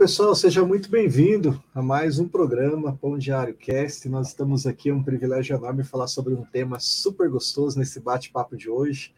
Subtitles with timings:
[0.00, 4.08] pessoal, seja muito bem-vindo a mais um programa Pão Diário Cast.
[4.08, 8.56] Nós estamos aqui, é um privilégio enorme falar sobre um tema super gostoso nesse bate-papo
[8.56, 9.12] de hoje.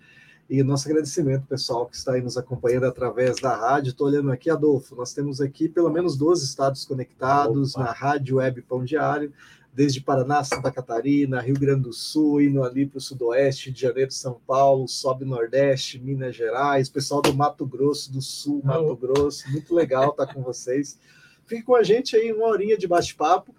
[0.50, 3.90] E nosso agradecimento, pessoal, que está aí nos acompanhando através da rádio.
[3.90, 7.84] Estou olhando aqui, Adolfo, nós temos aqui pelo menos 12 estados conectados Opa.
[7.84, 9.32] na Rádio Web Pão Diário,
[9.72, 14.10] desde Paraná, Santa Catarina, Rio Grande do Sul, indo ali para o Sudoeste, de Janeiro,
[14.10, 19.74] São Paulo, sobe Nordeste, Minas Gerais, pessoal do Mato Grosso do Sul, Mato Grosso, muito
[19.74, 20.98] legal estar com vocês.
[21.46, 23.54] Fique com a gente aí, uma horinha de bate-papo.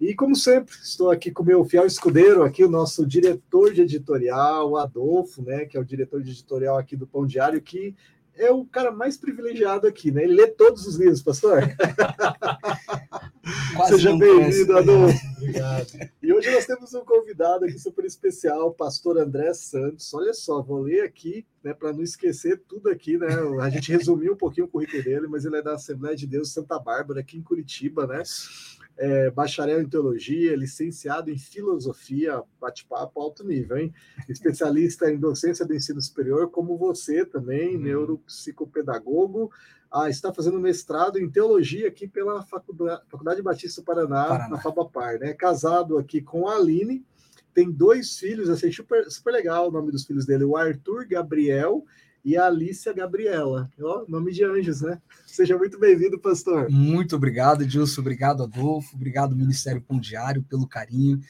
[0.00, 3.82] E como sempre, estou aqui com o meu fiel escudeiro, aqui o nosso diretor de
[3.82, 7.94] editorial, Adolfo, né, que é o diretor de editorial aqui do Pão Diário, que
[8.40, 10.24] é o cara mais privilegiado aqui, né?
[10.24, 11.60] Ele lê todos os livros, pastor.
[13.88, 15.18] Seja bem-vindo, Adolfo.
[15.36, 15.86] Obrigado.
[16.22, 20.12] E hoje nós temos um convidado aqui super especial, o pastor André Santos.
[20.14, 23.28] Olha só, vou ler aqui, né, para não esquecer tudo aqui, né?
[23.60, 26.52] A gente resumiu um pouquinho o currículo dele, mas ele é da Assembleia de Deus
[26.52, 28.22] Santa Bárbara, aqui em Curitiba, né?
[28.96, 33.92] É, bacharel em teologia, licenciado em filosofia, bate-papo alto nível, hein?
[34.28, 37.80] Especialista em docência do ensino superior, como você também, hum.
[37.80, 39.50] neuropsicopedagogo.
[39.90, 44.60] Ah, está fazendo mestrado em teologia aqui pela Faculdade, Faculdade Batista do Paraná, Paraná, na
[44.60, 45.32] Fabapar, né?
[45.32, 47.04] Casado aqui com a Aline,
[47.52, 51.84] tem dois filhos, achei super, super legal o nome dos filhos dele, o Arthur Gabriel
[52.24, 53.70] e a Alicia Gabriela.
[53.80, 55.00] Ó, nome de anjos, né?
[55.26, 56.68] Seja muito bem-vindo, pastor.
[56.70, 58.00] Muito obrigado, Edilson.
[58.00, 58.94] Obrigado, Adolfo.
[58.94, 61.20] Obrigado, Ministério Pão Diário, pelo carinho,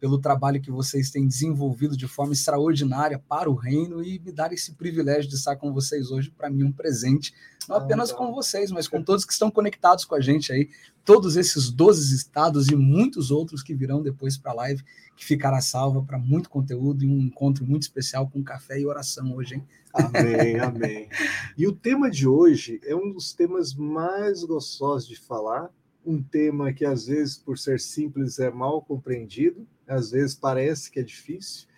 [0.00, 4.50] pelo trabalho que vocês têm desenvolvido de forma extraordinária para o reino e me dar
[4.50, 7.34] esse privilégio de estar com vocês hoje, para mim, um presente.
[7.68, 10.70] Não ah, apenas com vocês, mas com todos que estão conectados com a gente aí,
[11.04, 14.82] todos esses 12 estados e muitos outros que virão depois para a live,
[15.14, 19.34] que ficará salva para muito conteúdo e um encontro muito especial com café e oração
[19.34, 19.66] hoje, hein?
[19.92, 21.08] Amém, amém.
[21.58, 25.70] E o tema de hoje é um dos temas mais gostosos de falar,
[26.04, 31.00] um tema que às vezes, por ser simples, é mal compreendido, às vezes parece que
[31.00, 31.68] é difícil,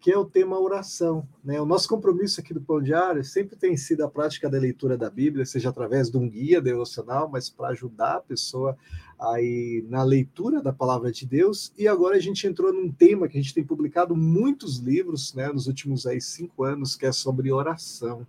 [0.00, 1.28] que é o tema oração.
[1.44, 1.60] Né?
[1.60, 5.10] O nosso compromisso aqui do Pão Diário sempre tem sido a prática da leitura da
[5.10, 8.76] Bíblia, seja através de um guia devocional, mas para ajudar a pessoa
[9.18, 11.72] aí na leitura da palavra de Deus.
[11.76, 15.48] E agora a gente entrou num tema que a gente tem publicado muitos livros né,
[15.52, 18.26] nos últimos aí, cinco anos, que é sobre oração,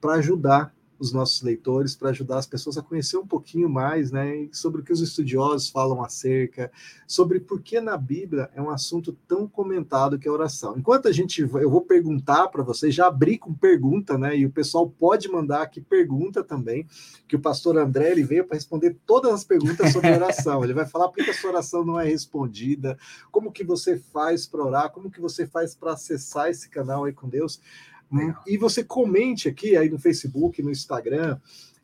[0.00, 4.48] para ajudar os nossos leitores, para ajudar as pessoas a conhecer um pouquinho mais né,
[4.52, 6.70] sobre o que os estudiosos falam acerca,
[7.06, 10.76] sobre por que na Bíblia é um assunto tão comentado que é a oração.
[10.76, 14.36] Enquanto a gente, eu vou perguntar para vocês, já abri com pergunta, né?
[14.36, 16.86] E o pessoal pode mandar aqui pergunta também,
[17.26, 20.62] que o pastor André ele veio para responder todas as perguntas sobre oração.
[20.62, 22.96] Ele vai falar por que a sua oração não é respondida,
[23.30, 27.12] como que você faz para orar, como que você faz para acessar esse canal aí
[27.12, 27.60] com Deus.
[28.14, 28.34] Né?
[28.46, 31.38] E você comente aqui aí no Facebook, no Instagram,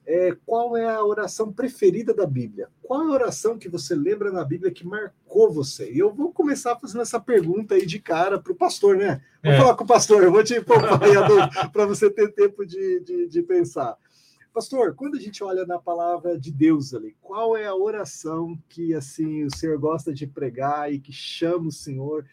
[0.07, 2.69] é, qual é a oração preferida da Bíblia?
[2.83, 5.91] Qual é a oração que você lembra na Bíblia que marcou você?
[5.93, 9.21] E eu vou começar fazendo essa pergunta aí de cara para o pastor, né?
[9.43, 9.59] Vou é.
[9.59, 10.99] falar com o pastor, eu vou te poupar
[11.73, 13.97] para você ter tempo de, de, de pensar.
[14.53, 18.93] Pastor, quando a gente olha na palavra de Deus ali, qual é a oração que
[18.95, 22.25] assim o Senhor gosta de pregar e que chama o Senhor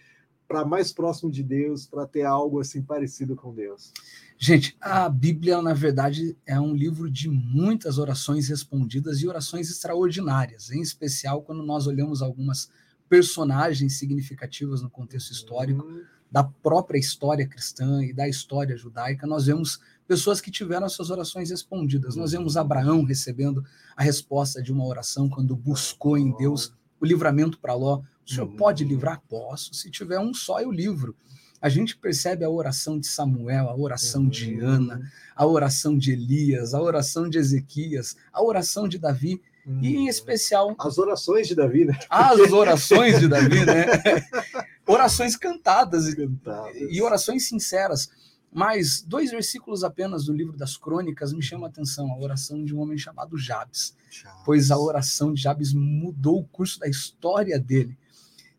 [0.48, 3.92] para mais próximo de Deus, para ter algo assim parecido com Deus?
[4.38, 10.72] Gente, a Bíblia, na verdade, é um livro de muitas orações respondidas e orações extraordinárias,
[10.72, 12.70] em especial quando nós olhamos algumas
[13.10, 16.02] personagens significativas no contexto histórico uhum.
[16.32, 21.50] da própria história cristã e da história judaica, nós vemos pessoas que tiveram suas orações
[21.50, 22.16] respondidas.
[22.16, 22.62] Nós vemos uhum.
[22.62, 23.64] Abraão recebendo
[23.96, 28.02] a resposta de uma oração quando buscou em Deus o livramento para Ló.
[28.28, 28.90] O senhor pode uhum.
[28.90, 29.22] livrar?
[29.30, 29.74] Posso.
[29.74, 31.16] Se tiver um só, eu livro.
[31.62, 34.68] A gente percebe a oração de Samuel, a oração de uhum.
[34.68, 39.42] Ana, a oração de Elias, a oração de Ezequias, a oração de Davi,
[39.82, 40.08] e em uhum.
[40.08, 40.76] especial.
[40.78, 41.98] As orações de Davi, né?
[42.10, 43.86] As orações de Davi, né?
[44.86, 48.10] orações cantadas, cantadas e orações sinceras.
[48.52, 52.74] Mas dois versículos apenas do livro das crônicas me chamam a atenção: a oração de
[52.74, 54.42] um homem chamado Jabes, Jabes.
[54.46, 57.98] pois a oração de Jabes mudou o curso da história dele.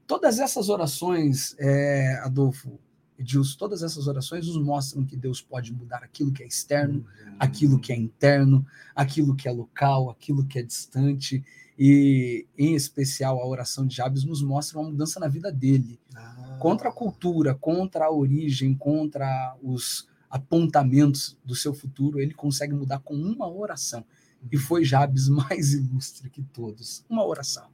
[0.09, 2.81] Todas essas orações, é, Adolfo,
[3.19, 7.37] Edilson, todas essas orações nos mostram que Deus pode mudar aquilo que é externo, uhum.
[7.39, 8.65] aquilo que é interno,
[8.97, 11.45] aquilo que é local, aquilo que é distante,
[11.79, 16.57] e em especial a oração de Jabes nos mostra uma mudança na vida dele, ah.
[16.59, 23.01] contra a cultura, contra a origem, contra os apontamentos do seu futuro, ele consegue mudar
[23.01, 24.03] com uma oração.
[24.51, 27.69] E foi Jabes mais ilustre que todos, uma oração.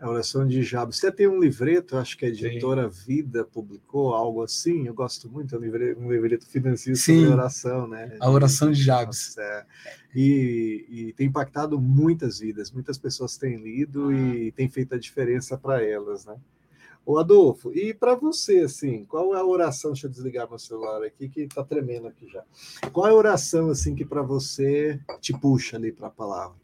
[0.00, 0.98] A oração de Jabes.
[0.98, 3.04] Você tem um livreto, acho que a editora Sim.
[3.04, 4.86] Vida publicou algo assim.
[4.86, 7.22] Eu gosto muito, é um livreto, um livreto financeiro Sim.
[7.22, 8.16] sobre oração, né?
[8.20, 9.36] A oração de Jabes.
[9.36, 9.66] É.
[10.14, 12.70] E, e, tem impactado muitas vidas.
[12.70, 16.36] Muitas pessoas têm lido e tem feito a diferença para elas, né?
[17.04, 19.92] O Adolfo, e para você, assim, qual é a oração?
[19.92, 22.44] Deixa eu desligar meu celular aqui, que está tremendo aqui já.
[22.92, 26.58] Qual é a oração, assim, que para você te puxa ali para a palavra?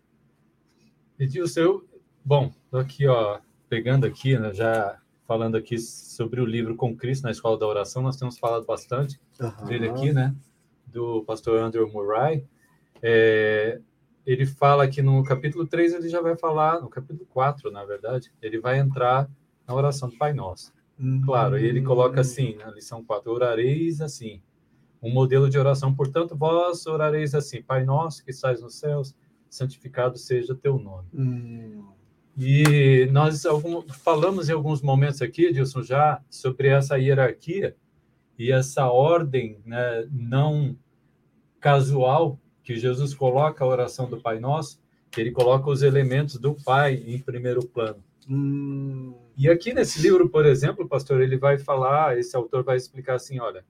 [1.18, 1.88] Edilson, eu,
[2.24, 3.38] bom, aqui, ó,
[3.68, 8.02] pegando aqui, né, já falando aqui sobre o livro Com Cristo na Escola da Oração,
[8.02, 9.66] nós temos falado bastante uhum.
[9.66, 10.34] dele aqui, né,
[10.86, 12.46] do pastor Andrew Murray.
[13.02, 13.80] É,
[14.26, 18.32] ele fala que no capítulo 3 ele já vai falar, no capítulo 4, na verdade,
[18.40, 19.28] ele vai entrar
[19.66, 20.72] na oração do Pai Nosso.
[20.98, 21.22] Uhum.
[21.24, 24.40] Claro, ele coloca assim, na lição 4, orareis assim,
[25.02, 29.14] um modelo de oração, portanto, vós orareis assim, Pai Nosso que estás nos céus,
[29.50, 31.08] santificado seja teu nome.
[31.14, 31.93] Hum.
[32.36, 37.76] E nós algum, falamos em alguns momentos aqui, Edilson, já sobre essa hierarquia
[38.38, 40.76] e essa ordem né, não
[41.60, 46.54] casual que Jesus coloca a oração do Pai Nosso, que ele coloca os elementos do
[46.54, 48.02] Pai em primeiro plano.
[48.28, 49.14] Hum.
[49.36, 53.38] E aqui nesse livro, por exemplo, pastor, ele vai falar, esse autor vai explicar assim,
[53.38, 53.64] olha,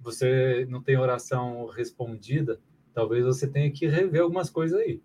[0.00, 2.60] você não tem oração respondida,
[2.94, 5.00] talvez você tenha que rever algumas coisas aí.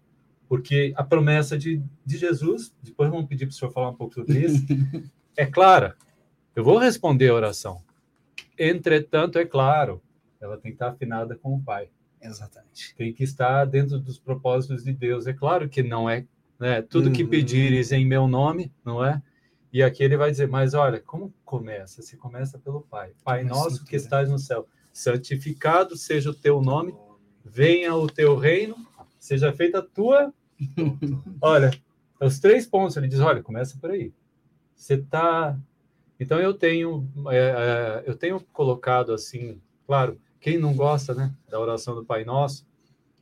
[0.48, 4.14] Porque a promessa de, de Jesus, depois vamos pedir para o senhor falar um pouco
[4.14, 4.66] sobre isso,
[5.36, 5.96] é clara.
[6.56, 7.82] Eu vou responder a oração.
[8.58, 10.02] Entretanto, é claro,
[10.40, 11.90] ela tem que estar afinada com o Pai.
[12.22, 12.96] Exatamente.
[12.96, 15.28] Tem que estar dentro dos propósitos de Deus.
[15.28, 16.26] É claro que não é
[16.60, 17.30] né, tudo que uhum.
[17.30, 19.22] pedires em meu nome, não é?
[19.72, 22.02] E aqui ele vai dizer, mas olha, como começa?
[22.02, 23.12] Se começa pelo Pai.
[23.24, 26.96] Pai nosso que estás no céu, santificado seja o teu nome,
[27.46, 28.76] venha o teu reino,
[29.20, 30.34] seja feita a tua.
[31.42, 31.72] Olha,
[32.22, 34.14] os três pontos, ele diz: olha, começa por aí.
[34.76, 35.58] Você está.
[36.20, 41.60] Então eu tenho, é, é, eu tenho colocado assim, claro, quem não gosta, né, da
[41.60, 42.66] oração do Pai Nosso,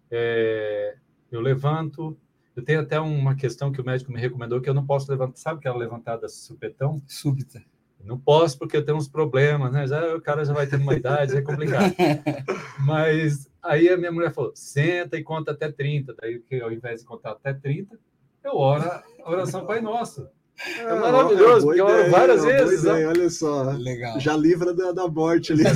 [0.09, 0.95] é,
[1.31, 2.17] eu levanto.
[2.55, 5.35] Eu tenho até uma questão que o médico me recomendou que eu não posso levantar.
[5.35, 7.01] Sabe aquela levantada supetão?
[7.05, 7.61] Súbita.
[8.05, 9.87] Não posso porque eu tenho uns problemas, né?
[9.87, 11.93] Já, o cara já vai tendo uma idade, é complicado.
[12.85, 16.15] Mas aí a minha mulher falou: senta e conta até 30.
[16.21, 17.97] Daí, que ao invés de contar até 30,
[18.43, 20.27] eu oro a oração Pai Nosso.
[20.77, 22.83] É, é maravilhoso, é porque eu oro várias é vezes.
[22.83, 23.71] Ideia, olha só.
[23.71, 24.19] Legal.
[24.19, 25.63] Já livra da, da morte ali.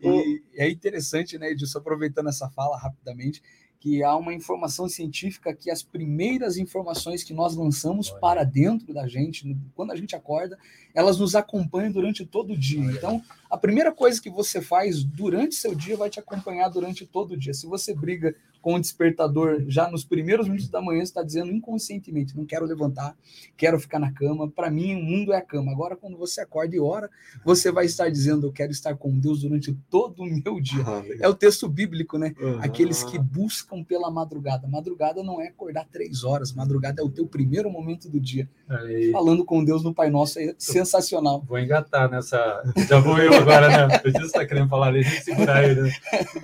[0.00, 3.42] e é interessante, né, Edilson, aproveitando essa fala rapidamente,
[3.80, 8.20] que há uma informação científica que as primeiras informações que nós lançamos Olha.
[8.20, 10.58] para dentro da gente, quando a gente acorda,
[10.94, 12.82] elas nos acompanham durante todo o dia.
[12.82, 12.92] Olha.
[12.92, 17.32] Então, a primeira coisa que você faz durante seu dia vai te acompanhar durante todo
[17.32, 17.54] o dia.
[17.54, 22.36] Se você briga com o despertador já nos primeiros minutos da manhã, está dizendo inconscientemente:
[22.36, 23.16] não quero levantar,
[23.56, 24.50] quero ficar na cama.
[24.50, 25.72] Para mim, o mundo é a cama.
[25.72, 27.10] Agora, quando você acorda e ora,
[27.44, 30.84] você vai estar dizendo: eu quero estar com Deus durante todo o meu dia.
[30.86, 32.34] Ah, é o texto bíblico, né?
[32.38, 32.58] Uhum.
[32.60, 34.68] Aqueles que buscam pela madrugada.
[34.68, 38.48] Madrugada não é acordar três horas, madrugada é o teu primeiro momento do dia.
[38.68, 39.10] Aí.
[39.10, 41.42] Falando com Deus no Pai Nosso é sensacional.
[41.46, 42.62] Vou engatar nessa.
[42.88, 44.00] Já vou eu agora, né?
[44.04, 45.82] Eu disse que está querendo falar ali, segurar ele.
[45.82, 45.90] Né?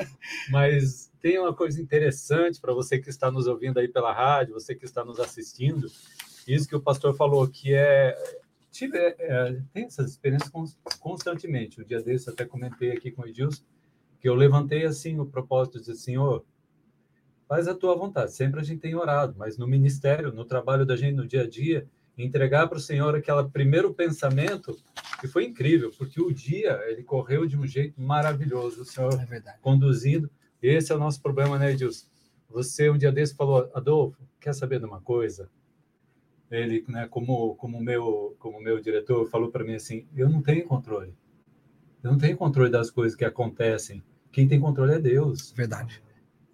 [0.50, 4.74] Mas tem uma coisa interessante para você que está nos ouvindo aí pela rádio, você
[4.74, 5.86] que está nos assistindo.
[6.46, 8.16] Isso que o pastor falou, que é.
[8.70, 10.50] Tive, é, tem essas experiências
[11.00, 11.80] constantemente.
[11.80, 13.64] O dia desse até comentei aqui com o Edilson,
[14.20, 16.44] que eu levantei assim o propósito de Senhor,
[17.48, 18.34] faz a tua vontade.
[18.34, 21.48] Sempre a gente tem orado, mas no ministério, no trabalho da gente, no dia a
[21.48, 24.76] dia, entregar para o Senhor aquele primeiro pensamento
[25.20, 29.40] que foi incrível, porque o dia ele correu de um jeito maravilhoso, o Senhor é
[29.60, 30.30] conduzindo.
[30.66, 32.06] Esse é o nosso problema, né, Edilson?
[32.50, 35.48] Você um dia desse falou, Adolfo, quer saber de uma coisa?
[36.50, 40.64] Ele, né, como como meu como meu diretor falou para mim assim, eu não tenho
[40.64, 41.14] controle.
[42.02, 44.02] Eu não tenho controle das coisas que acontecem.
[44.32, 45.52] Quem tem controle é Deus.
[45.52, 46.02] Verdade.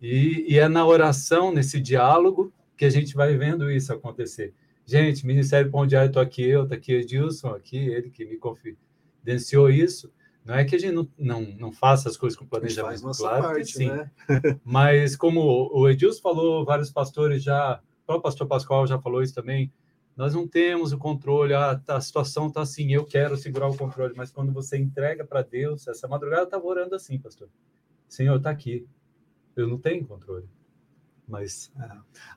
[0.00, 4.52] E, e é na oração, nesse diálogo, que a gente vai vendo isso acontecer.
[4.85, 9.71] Gente, Ministério Pão Diário, estou aqui eu, está aqui Edilson, aqui, ele que me confidenciou
[9.71, 10.12] isso.
[10.45, 13.61] Não é que a gente não, não, não faça as coisas com planejamento, claro parte,
[13.61, 13.89] que sim.
[13.89, 14.11] Né?
[14.65, 15.41] Mas como
[15.73, 19.73] o Edilson falou, vários pastores já, o próprio pastor Pascoal já falou isso também,
[20.17, 23.77] nós não temos o controle, ah, tá, a situação está assim, eu quero segurar o
[23.77, 27.49] controle, mas quando você entrega para Deus, essa madrugada eu estava orando assim, pastor,
[28.09, 28.87] Senhor, está aqui,
[29.57, 30.49] eu não tenho controle,
[31.27, 31.73] mas...
[31.81, 31.89] É.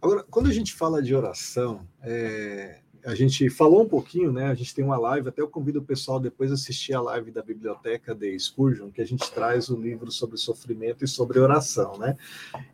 [0.02, 4.48] Agora, quando a gente fala de oração, é, a gente falou um pouquinho, né?
[4.48, 7.44] A gente tem uma live, até eu convido o pessoal depois assistir a live da
[7.44, 12.18] biblioteca de Spurgeon, que a gente traz o livro sobre sofrimento e sobre oração, né?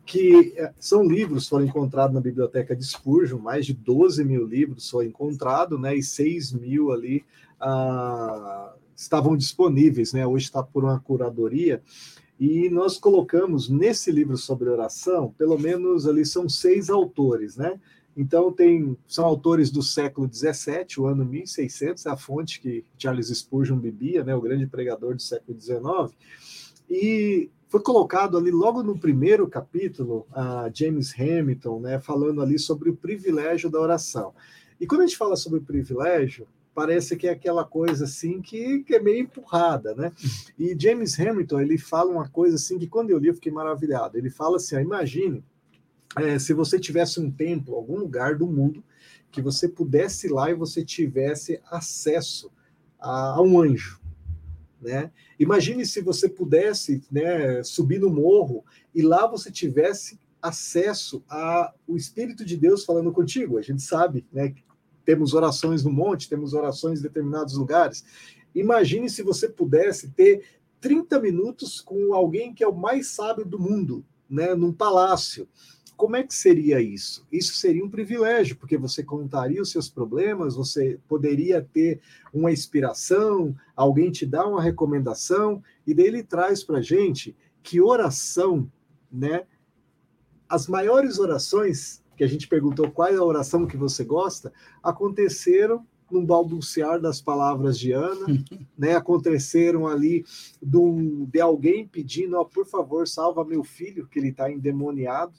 [0.06, 4.88] Que é, são livros foram encontrados na biblioteca de Spurgeon, mais de 12 mil livros
[4.88, 5.94] foram encontrados, né?
[5.94, 7.22] E 6 mil ali
[7.60, 10.26] ah, estavam disponíveis, né?
[10.26, 11.82] Hoje está por uma curadoria.
[12.40, 17.78] E nós colocamos nesse livro sobre oração, pelo menos ali são seis autores, né?
[18.16, 23.28] Então, tem, são autores do século XVII, o ano 1600, é a fonte que Charles
[23.28, 26.14] Spurgeon bebia, né, o grande pregador do século XIX,
[26.90, 32.90] e foi colocado ali logo no primeiro capítulo, a James Hamilton, né, falando ali sobre
[32.90, 34.34] o privilégio da oração.
[34.78, 38.94] E quando a gente fala sobre privilégio, parece que é aquela coisa assim que, que,
[38.94, 40.12] é meio empurrada, né?
[40.58, 44.18] E James Hamilton, ele fala uma coisa assim que quando eu li eu fiquei maravilhado.
[44.18, 45.44] Ele fala assim, ó, imagine
[46.16, 48.84] é, se você tivesse um templo, algum lugar do mundo,
[49.30, 52.50] que você pudesse ir lá e você tivesse acesso
[53.00, 54.00] a, a um anjo.
[54.80, 55.10] Né?
[55.38, 58.64] Imagine se você pudesse né, subir no morro
[58.94, 63.58] e lá você tivesse acesso ao Espírito de Deus falando contigo.
[63.58, 64.52] A gente sabe, né?
[65.04, 68.04] Temos orações no monte, temos orações em determinados lugares.
[68.54, 70.44] Imagine se você pudesse ter
[70.80, 75.48] 30 minutos com alguém que é o mais sábio do mundo, né, num palácio
[75.96, 77.26] como é que seria isso?
[77.30, 82.00] Isso seria um privilégio, porque você contaria os seus problemas, você poderia ter
[82.32, 87.80] uma inspiração, alguém te dá uma recomendação, e daí ele traz para a gente que
[87.80, 88.70] oração,
[89.10, 89.44] né?
[90.48, 95.86] As maiores orações, que a gente perguntou qual é a oração que você gosta, aconteceram
[96.10, 98.26] num balbuciar das palavras de Ana,
[98.76, 98.94] né?
[98.94, 100.24] Aconteceram ali
[100.60, 105.32] do, de alguém pedindo, oh, por favor, salva meu filho, que ele está endemoniado,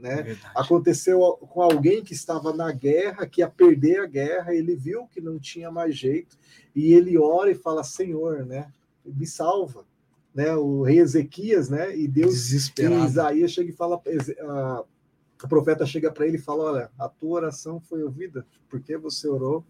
[0.00, 0.36] né?
[0.54, 5.20] Aconteceu com alguém que estava na guerra, que ia perder a guerra, ele viu que
[5.20, 6.36] não tinha mais jeito,
[6.74, 8.72] e ele ora e fala: Senhor, né?
[9.04, 9.84] me salva.
[10.32, 14.00] Né, o rei Ezequias, né, e Deus, e Isaías chega e fala,
[14.42, 14.84] a,
[15.42, 19.26] o profeta chega para ele e fala: Olha, a tua oração foi ouvida, porque você
[19.26, 19.64] orou,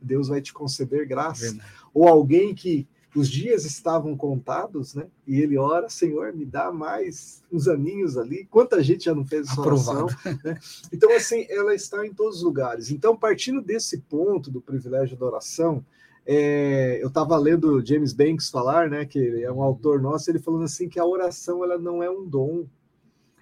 [0.00, 1.46] Deus vai te conceder graça.
[1.46, 1.72] Verdade.
[1.92, 5.06] Ou alguém que os dias estavam contados, né?
[5.26, 8.44] E ele ora, Senhor, me dá mais uns aninhos ali.
[8.44, 10.06] Quanta gente já não fez essa oração?
[10.44, 10.58] Né?
[10.92, 12.90] Então, assim, ela está em todos os lugares.
[12.90, 15.84] Então, partindo desse ponto do privilégio da oração,
[16.24, 19.04] é, eu estava lendo James Banks falar, né?
[19.04, 22.10] Que ele é um autor nosso, ele falando assim que a oração ela não é
[22.10, 22.66] um dom.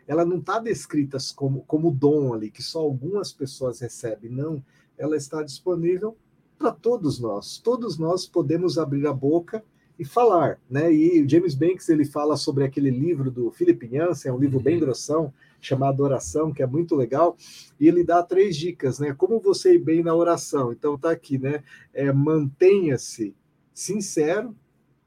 [0.07, 4.31] Ela não está descrita como, como dom ali, que só algumas pessoas recebem.
[4.31, 4.65] Não,
[4.97, 6.17] ela está disponível
[6.59, 7.59] para todos nós.
[7.59, 9.65] Todos nós podemos abrir a boca
[9.99, 10.93] e falar, né?
[10.93, 14.61] E o James Banks ele fala sobre aquele livro do Philip Yancey, é um livro
[14.61, 14.81] bem uhum.
[14.81, 17.37] grossão, chamado Oração, que é muito legal,
[17.81, 19.13] e ele dá três dicas, né?
[19.13, 20.73] Como você ir bem na oração.
[20.73, 21.65] Então tá aqui, né?
[21.93, 23.35] É, mantenha-se
[23.75, 24.55] sincero,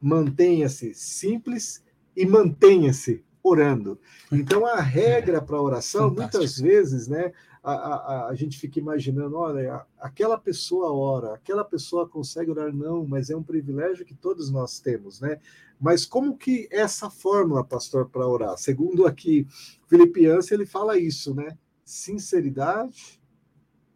[0.02, 1.84] mantenha-se simples
[2.16, 3.98] e mantenha-se orando.
[4.32, 6.38] Então a regra para a oração, Fantástico.
[6.38, 7.32] muitas vezes, né?
[7.64, 13.06] A, a, a gente fica imaginando, olha, aquela pessoa ora, aquela pessoa consegue orar, não,
[13.06, 15.40] mas é um privilégio que todos nós temos, né?
[15.80, 18.58] Mas como que essa fórmula, pastor, para orar?
[18.58, 19.48] Segundo aqui
[19.88, 21.58] Filipiança, ele fala isso, né?
[21.86, 23.22] Sinceridade,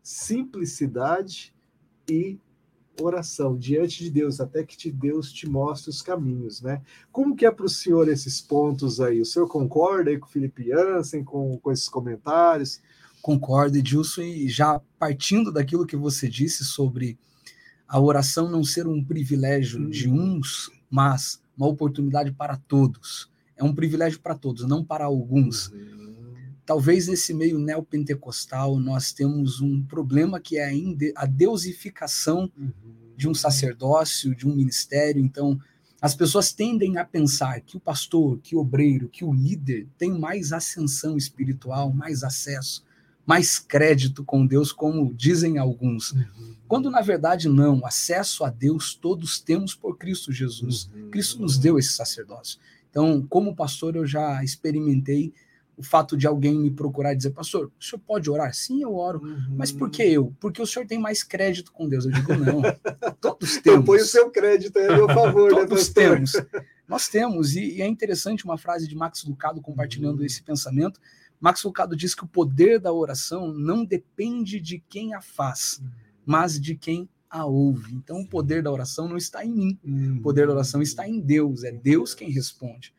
[0.02, 1.56] simplicidade
[2.10, 2.40] e
[3.02, 6.82] oração diante de Deus, até que Deus te mostre os caminhos, né?
[7.12, 9.20] Como que é para o senhor esses pontos aí?
[9.20, 12.82] O senhor concorda aí com o Felipe Jansen, com, com esses comentários?
[13.26, 17.18] Concordo, Edilson, e já partindo daquilo que você disse sobre
[17.88, 19.90] a oração não ser um privilégio uhum.
[19.90, 23.28] de uns, mas uma oportunidade para todos.
[23.58, 25.70] É um privilégio para todos, não para alguns.
[25.70, 26.36] Uhum.
[26.68, 30.72] Talvez nesse meio neopentecostal nós temos um problema que é
[31.16, 32.72] a deusificação uhum.
[33.18, 35.20] de um sacerdócio, de um ministério.
[35.20, 35.60] Então,
[36.00, 40.12] as pessoas tendem a pensar que o pastor, que o obreiro, que o líder tem
[40.12, 42.85] mais ascensão espiritual, mais acesso
[43.26, 46.12] mais crédito com Deus, como dizem alguns.
[46.12, 46.56] Uhum.
[46.68, 50.90] Quando na verdade não, acesso a Deus todos temos por Cristo Jesus.
[50.94, 51.10] Uhum.
[51.10, 52.60] Cristo nos deu esse sacerdócio.
[52.90, 55.34] Então, como pastor, eu já experimentei
[55.78, 58.54] o fato de alguém me procurar e dizer, pastor, o senhor pode orar?
[58.54, 59.22] Sim, eu oro.
[59.22, 59.56] Uhum.
[59.58, 60.34] Mas por que eu?
[60.40, 62.06] Porque o senhor tem mais crédito com Deus.
[62.06, 62.62] Eu digo, não.
[63.20, 63.80] Todos temos.
[63.80, 66.32] Eu ponho o seu crédito aí a meu favor, né, Todos né, temos.
[66.88, 67.56] Nós temos.
[67.56, 70.26] E, e, é interessante uma frase de Max Lucado compartilhando uhum.
[70.26, 71.00] esse pensamento.
[71.46, 75.80] Max Lucado diz que o poder da oração não depende de quem a faz,
[76.26, 77.94] mas de quem a ouve.
[77.94, 79.80] Então, o poder da oração não está em mim,
[80.18, 82.96] o poder da oração está em Deus, é Deus quem responde.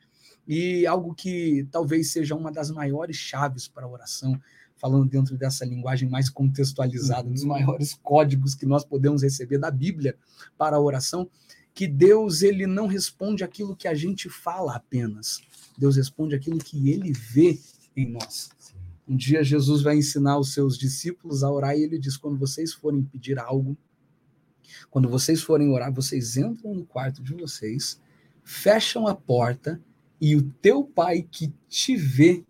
[0.46, 4.40] E algo que talvez seja uma das maiores chaves para a oração,
[4.76, 7.48] falando dentro dessa linguagem mais contextualizada, dos uhum.
[7.48, 10.16] maiores códigos que nós podemos receber da Bíblia
[10.56, 11.28] para a oração,
[11.74, 15.40] que Deus ele não responde aquilo que a gente fala apenas.
[15.76, 17.58] Deus responde aquilo que ele vê
[17.96, 18.50] em nós.
[19.08, 22.72] Um dia Jesus vai ensinar os seus discípulos a orar e ele diz: quando vocês
[22.72, 23.76] forem pedir algo,
[24.90, 28.00] quando vocês forem orar, vocês entram no quarto de vocês,
[28.42, 29.80] fecham a porta
[30.20, 32.44] e o teu pai que te vê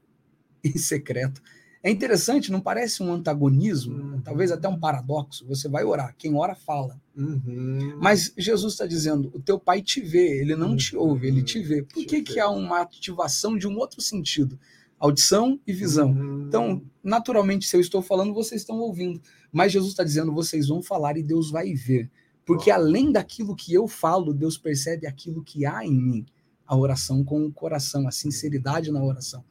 [0.64, 1.42] em secreto.
[1.82, 4.20] É interessante, não parece um antagonismo, uhum.
[4.20, 5.46] talvez até um paradoxo.
[5.46, 7.00] Você vai orar, quem ora fala.
[7.16, 7.96] Uhum.
[8.00, 10.76] Mas Jesus está dizendo: o teu pai te vê, ele não uhum.
[10.76, 11.82] te ouve, ele te vê.
[11.82, 14.58] Por que, que há uma ativação de um outro sentido?
[14.98, 16.10] Audição e visão.
[16.10, 16.44] Uhum.
[16.46, 19.20] Então, naturalmente, se eu estou falando, vocês estão ouvindo.
[19.52, 22.10] Mas Jesus está dizendo, vocês vão falar e Deus vai ver.
[22.44, 26.26] Porque além daquilo que eu falo, Deus percebe aquilo que há em mim.
[26.66, 29.44] A oração com o coração, a sinceridade na oração.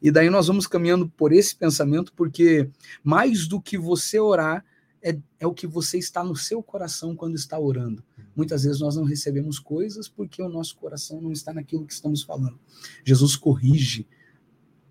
[0.00, 2.68] E daí nós vamos caminhando por esse pensamento, porque
[3.02, 4.64] mais do que você orar,
[5.02, 8.04] é, é o que você está no seu coração quando está orando.
[8.36, 12.22] Muitas vezes nós não recebemos coisas porque o nosso coração não está naquilo que estamos
[12.22, 12.58] falando.
[13.04, 14.06] Jesus corrige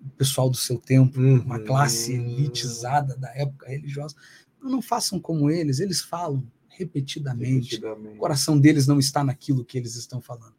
[0.05, 1.41] o pessoal do seu tempo, uhum.
[1.41, 4.15] uma classe elitizada da época religiosa.
[4.61, 7.75] Não façam como eles, eles falam repetidamente.
[7.75, 8.15] repetidamente.
[8.15, 10.53] O coração deles não está naquilo que eles estão falando.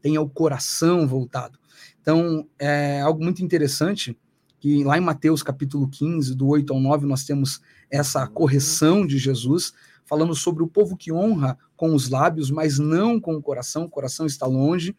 [0.00, 1.58] Tenha o coração voltado.
[2.00, 4.16] Então, é algo muito interessante
[4.60, 8.32] que lá em Mateus capítulo 15, do 8 ao 9, nós temos essa uhum.
[8.32, 9.72] correção de Jesus,
[10.04, 13.90] falando sobre o povo que honra com os lábios, mas não com o coração, o
[13.90, 14.96] coração está longe.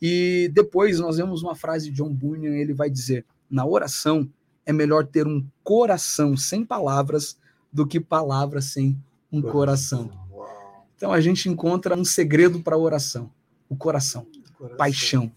[0.00, 4.28] E depois nós vemos uma frase de John Bunyan, ele vai dizer: na oração,
[4.64, 7.38] é melhor ter um coração sem palavras
[7.72, 8.98] do que palavras sem
[9.32, 10.10] um coração.
[10.96, 13.30] Então a gente encontra um segredo para a oração:
[13.68, 14.26] o coração,
[14.56, 15.32] coração, paixão.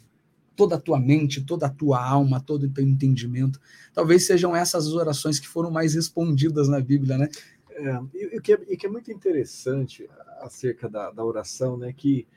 [0.54, 3.60] Toda a tua mente, toda a tua alma, todo o teu entendimento.
[3.94, 7.30] Talvez sejam essas as orações que foram mais respondidas na Bíblia, né?
[7.70, 8.00] É,
[8.36, 10.10] e, que é, e que é muito interessante
[10.42, 11.94] acerca da, da oração, né?
[11.94, 12.28] Que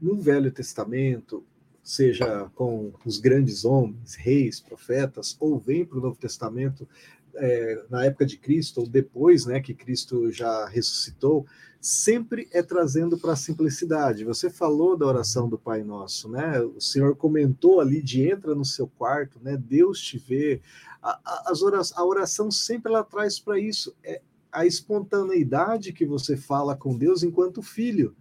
[0.00, 1.44] no Velho Testamento,
[1.82, 6.86] seja com os grandes homens, reis, profetas, ou vem para o Novo Testamento
[7.34, 11.46] é, na época de Cristo, ou depois né, que Cristo já ressuscitou,
[11.80, 14.24] sempre é trazendo para a simplicidade.
[14.24, 16.60] Você falou da oração do Pai Nosso, né?
[16.60, 19.56] O Senhor comentou ali de entra no seu quarto, né?
[19.56, 20.60] Deus te vê.
[21.02, 23.92] A, a, as oração, a oração sempre ela traz para isso.
[24.04, 24.20] É
[24.52, 28.14] a espontaneidade que você fala com Deus enquanto filho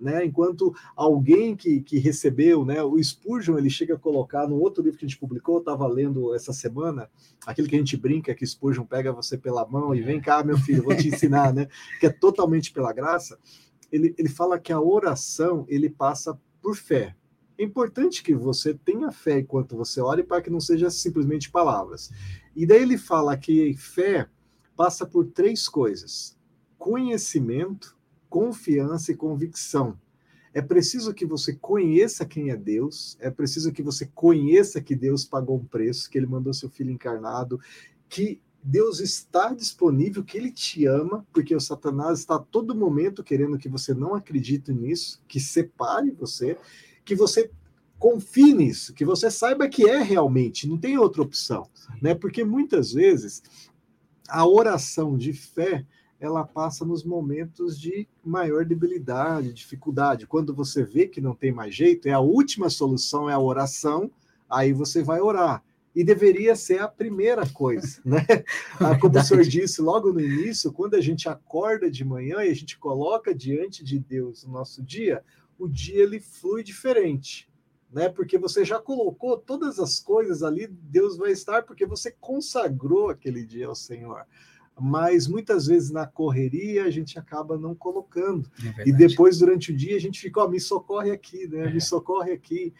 [0.00, 0.24] né?
[0.24, 2.82] Enquanto alguém que, que recebeu, né?
[2.82, 6.34] O Spurgeon ele chega a colocar no outro livro que a gente publicou, estava lendo
[6.34, 7.10] essa semana,
[7.46, 10.58] aquele que a gente brinca que Spurgeon pega você pela mão e vem cá, meu
[10.58, 11.68] filho, vou te ensinar, né?
[12.00, 13.38] Que é totalmente pela graça.
[13.90, 17.16] Ele, ele fala que a oração ele passa por fé.
[17.58, 22.10] É importante que você tenha fé enquanto você ore para que não seja simplesmente palavras.
[22.54, 24.28] E daí ele fala que fé
[24.76, 26.38] passa por três coisas:
[26.78, 27.97] conhecimento,
[28.28, 29.98] confiança e convicção.
[30.52, 35.24] É preciso que você conheça quem é Deus, é preciso que você conheça que Deus
[35.24, 37.60] pagou um preço, que ele mandou seu filho encarnado,
[38.08, 43.22] que Deus está disponível, que ele te ama, porque o Satanás está a todo momento
[43.22, 46.58] querendo que você não acredite nisso, que separe você,
[47.04, 47.50] que você
[47.98, 51.68] confie nisso, que você saiba que é realmente, não tem outra opção,
[52.00, 52.14] né?
[52.14, 53.42] Porque muitas vezes
[54.28, 55.84] a oração de fé
[56.20, 60.26] ela passa nos momentos de maior debilidade, dificuldade.
[60.26, 64.10] Quando você vê que não tem mais jeito, é a última solução, é a oração,
[64.50, 65.62] aí você vai orar.
[65.94, 68.24] E deveria ser a primeira coisa, né?
[68.80, 72.50] Ah, como o senhor disse logo no início, quando a gente acorda de manhã e
[72.50, 75.24] a gente coloca diante de Deus o nosso dia,
[75.58, 77.48] o dia ele flui diferente,
[77.92, 78.08] né?
[78.08, 83.44] Porque você já colocou todas as coisas ali, Deus vai estar porque você consagrou aquele
[83.44, 84.24] dia ao Senhor
[84.80, 88.48] mas muitas vezes na correria a gente acaba não colocando.
[88.78, 91.66] É e depois, durante o dia, a gente fica, ó, me socorre aqui, né?
[91.66, 91.72] É.
[91.72, 92.72] Me socorre aqui.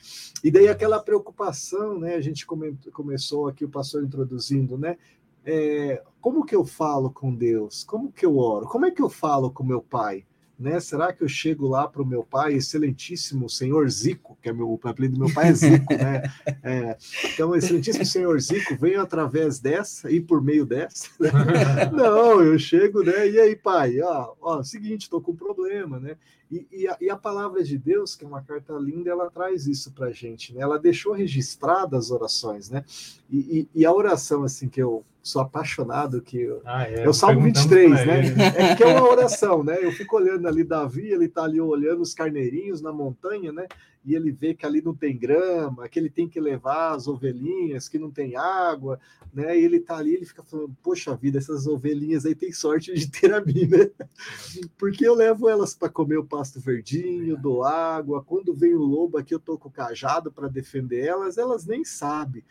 [0.43, 2.15] E daí aquela preocupação, né?
[2.15, 4.97] A gente comentou, começou aqui, o pastor introduzindo, né?
[5.45, 7.83] É, como que eu falo com Deus?
[7.85, 8.67] Como que eu oro?
[8.67, 10.25] Como é que eu falo com meu pai?
[10.59, 10.81] Né?
[10.81, 14.69] Será que eu chego lá para o meu pai, excelentíssimo senhor Zico, que é meu
[14.69, 16.23] o apelido do meu pai é Zico, né?
[16.63, 16.97] É,
[17.33, 21.09] então, excelentíssimo senhor Zico, venho através dessa e por meio dessa.
[21.21, 21.31] Né?
[21.93, 23.29] Não, eu chego, né?
[23.29, 24.01] E aí, pai?
[24.01, 26.17] Ó, ó seguinte, estou com um problema, né?
[26.51, 29.67] E, e, a, e, a, palavra de Deus, que é uma carta linda, ela traz
[29.67, 30.63] isso para gente, né?
[30.63, 32.85] Ela deixou registradas as orações, né?
[33.31, 37.91] E, e, a oração assim que eu sou apaixonado que ah, é, o Salmo 23,
[38.07, 38.21] né?
[38.57, 39.77] É que é uma oração, né?
[39.83, 43.67] Eu fico olhando ali Davi, ele está ali olhando os carneirinhos na montanha, né?
[44.05, 47.89] E ele vê que ali não tem grama, que ele tem que levar as ovelhinhas,
[47.89, 48.99] que não tem água,
[49.33, 49.59] né?
[49.59, 53.11] E ele está ali, ele fica falando: "Poxa vida, essas ovelhinhas aí tem sorte de
[53.11, 53.91] ter a mim, né?
[54.79, 59.19] Porque eu levo elas para comer o pasto verdinho, dou água, quando vem o lobo
[59.19, 62.43] aqui eu tô com o cajado para defender elas, elas nem sabem.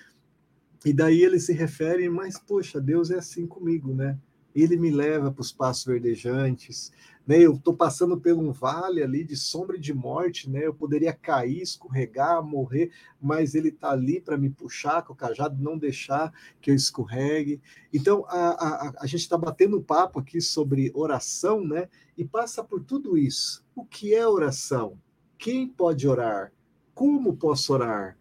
[0.85, 4.17] E daí ele se refere, mas poxa, Deus é assim comigo, né?
[4.55, 6.91] Ele me leva para os passos verdejantes,
[7.25, 7.39] né?
[7.39, 10.65] Eu estou passando por um vale ali de sombra e de morte, né?
[10.65, 15.61] Eu poderia cair, escorregar, morrer, mas ele está ali para me puxar com o cajado,
[15.61, 17.61] não deixar que eu escorregue.
[17.93, 21.87] Então a, a, a gente está batendo papo aqui sobre oração, né?
[22.17, 23.63] E passa por tudo isso.
[23.75, 24.97] O que é oração?
[25.37, 26.51] Quem pode orar?
[26.93, 28.17] Como posso orar?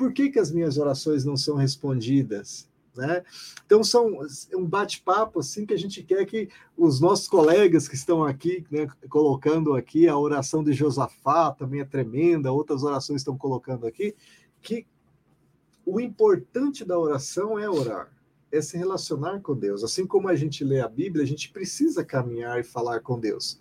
[0.00, 2.66] por que, que as minhas orações não são respondidas?
[3.00, 3.24] Né?
[3.64, 4.18] Então são
[4.52, 8.86] um bate-papo assim que a gente quer que os nossos colegas que estão aqui, né,
[9.08, 14.14] colocando aqui a oração de Josafá também é tremenda, outras orações estão colocando aqui,
[14.60, 14.86] que
[15.86, 18.14] o importante da oração é orar,
[18.52, 19.82] é se relacionar com Deus.
[19.82, 23.58] Assim como a gente lê a Bíblia, a gente precisa caminhar e falar com Deus,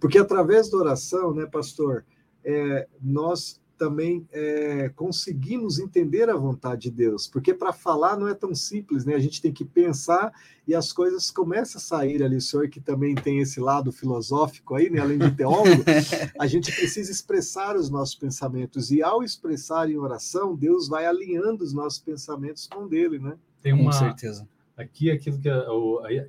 [0.00, 2.06] porque através da oração, né, pastor,
[2.42, 8.34] é, nós também é, conseguimos entender a vontade de Deus, porque para falar não é
[8.34, 9.14] tão simples, né?
[9.14, 10.32] A gente tem que pensar
[10.66, 12.36] e as coisas começam a sair ali.
[12.36, 15.00] O senhor que também tem esse lado filosófico aí, né?
[15.00, 15.84] além de teólogo,
[16.38, 21.62] a gente precisa expressar os nossos pensamentos e ao expressar em oração, Deus vai alinhando
[21.62, 23.38] os nossos pensamentos com dele, né?
[23.62, 24.48] Tem uma, com certeza.
[24.76, 25.48] Aqui aquilo que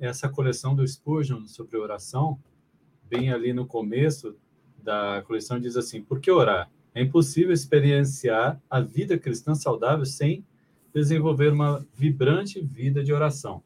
[0.00, 2.38] essa coleção do Spurgeon sobre oração,
[3.08, 4.36] bem ali no começo
[4.82, 6.70] da coleção diz assim: por que orar?
[6.94, 10.44] É impossível experienciar a vida cristã saudável sem
[10.92, 13.62] desenvolver uma vibrante vida de oração.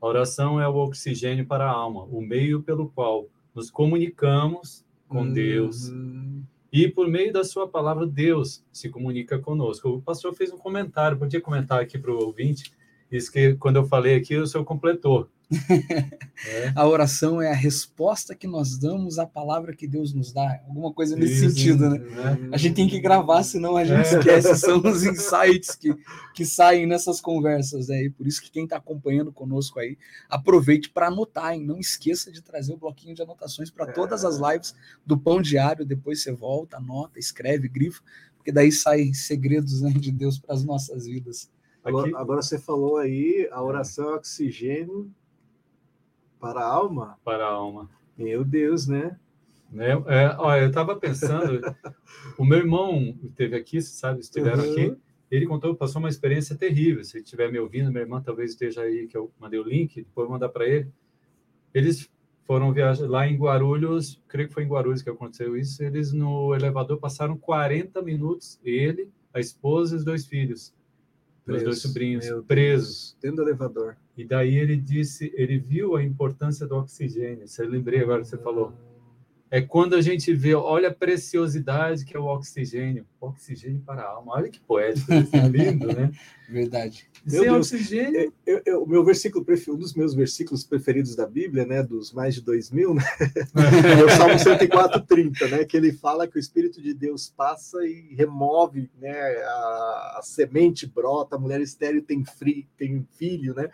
[0.00, 5.32] A oração é o oxigênio para a alma, o meio pelo qual nos comunicamos com.
[5.32, 5.90] Deus.
[6.72, 9.88] E por meio da sua palavra, Deus se comunica conosco.
[9.90, 12.72] O pastor fez um comentário, podia comentar aqui para o ouvinte,
[13.10, 15.28] isso que quando eu falei aqui, o senhor completou.
[16.46, 16.72] É.
[16.74, 20.60] A oração é a resposta que nós damos à palavra que Deus nos dá.
[20.66, 21.98] Alguma coisa nesse Isso, sentido, né?
[22.50, 22.54] É.
[22.54, 24.18] A gente tem que gravar, senão a gente é.
[24.18, 24.56] esquece.
[24.56, 25.94] São os insights que,
[26.34, 28.10] que saem nessas conversas aí.
[28.10, 31.64] Por isso que quem está acompanhando conosco aí, aproveite para anotar, hein?
[31.64, 34.52] Não esqueça de trazer o bloquinho de anotações para todas as é.
[34.52, 35.84] lives do Pão Diário.
[35.84, 38.02] Depois você volta, anota, escreve, grifa,
[38.36, 41.50] porque daí saem segredos né, de Deus para as nossas vidas.
[41.82, 45.12] Agora, agora, você falou aí, a oração é oxigênio
[46.40, 47.18] para a alma?
[47.24, 47.90] Para a alma.
[48.16, 49.18] Meu Deus, né?
[49.70, 49.90] né?
[50.06, 51.60] É, olha, eu estava pensando,
[52.38, 54.70] o meu irmão esteve aqui, sabe, estiveram uhum.
[54.70, 54.96] aqui,
[55.30, 57.02] ele contou, passou uma experiência terrível.
[57.04, 59.96] Se ele estiver me ouvindo, meu irmão talvez esteja aí, que eu mandei o link,
[59.96, 60.88] depois vou mandar para ele.
[61.72, 62.08] Eles
[62.46, 65.82] foram viajar lá em Guarulhos, creio que foi em Guarulhos que aconteceu isso.
[65.82, 70.72] Eles no elevador passaram 40 minutos, ele, a esposa e os dois filhos,
[71.46, 73.16] os dois sobrinhos, presos.
[73.20, 73.96] Dentro do elevador.
[74.16, 77.48] E daí ele disse, ele viu a importância do oxigênio.
[77.48, 78.72] Você lembrei agora que você falou.
[79.54, 83.06] É quando a gente vê, olha a preciosidade que é o oxigênio.
[83.20, 84.32] Oxigênio para a alma.
[84.32, 86.10] Olha que poético, é lindo, né?
[86.50, 87.08] Verdade.
[87.24, 88.32] Meu Sem Deus, oxigênio.
[88.44, 92.34] Eu, eu, o meu versículo um dos meus versículos preferidos da Bíblia, né, dos mais
[92.34, 93.04] de dois mil, né,
[94.00, 97.78] é o Salmo 104, 30, né, que ele fala que o Espírito de Deus passa
[97.86, 102.24] e remove, né, a, a semente brota, a mulher estéreo tem,
[102.76, 103.70] tem filho, né,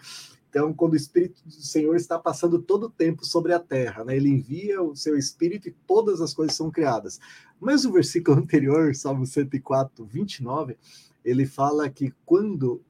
[0.50, 4.16] então, quando o Espírito do Senhor está passando todo o tempo sobre a terra, né?
[4.16, 7.20] ele envia o seu Espírito e todas as coisas são criadas.
[7.60, 10.76] Mas o versículo anterior, Salmo 104, 29,
[11.24, 12.82] ele fala que quando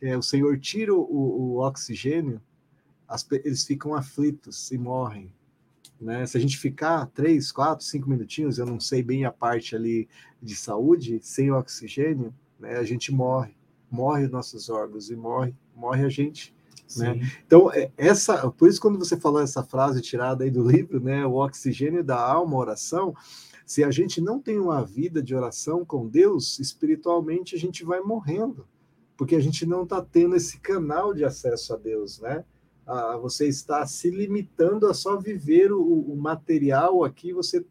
[0.00, 2.40] é, o Senhor tira o, o oxigênio,
[3.08, 5.32] as, eles ficam aflitos e morrem.
[6.00, 6.24] Né?
[6.26, 10.08] Se a gente ficar três, quatro, cinco minutinhos, eu não sei bem a parte ali
[10.40, 13.52] de saúde, sem oxigênio, né, a gente morre,
[13.90, 16.54] morre os nossos órgãos e morre, morre a gente.
[16.96, 17.20] Né?
[17.46, 21.24] Então, é, essa, por isso, quando você falou essa frase tirada aí do livro, né,
[21.24, 23.14] o oxigênio da alma, oração,
[23.64, 28.00] se a gente não tem uma vida de oração com Deus, espiritualmente a gente vai
[28.00, 28.66] morrendo,
[29.16, 32.44] porque a gente não está tendo esse canal de acesso a Deus, né?
[32.86, 37.64] Ah, você está se limitando a só viver o, o material aqui, você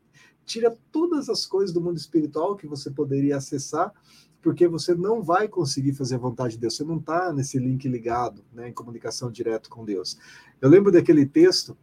[0.45, 3.93] tira todas as coisas do mundo espiritual que você poderia acessar
[4.41, 7.87] porque você não vai conseguir fazer a vontade de Deus, você não está nesse link
[7.87, 10.17] ligado, né, em comunicação direto com Deus.
[10.61, 11.77] Eu lembro daquele texto,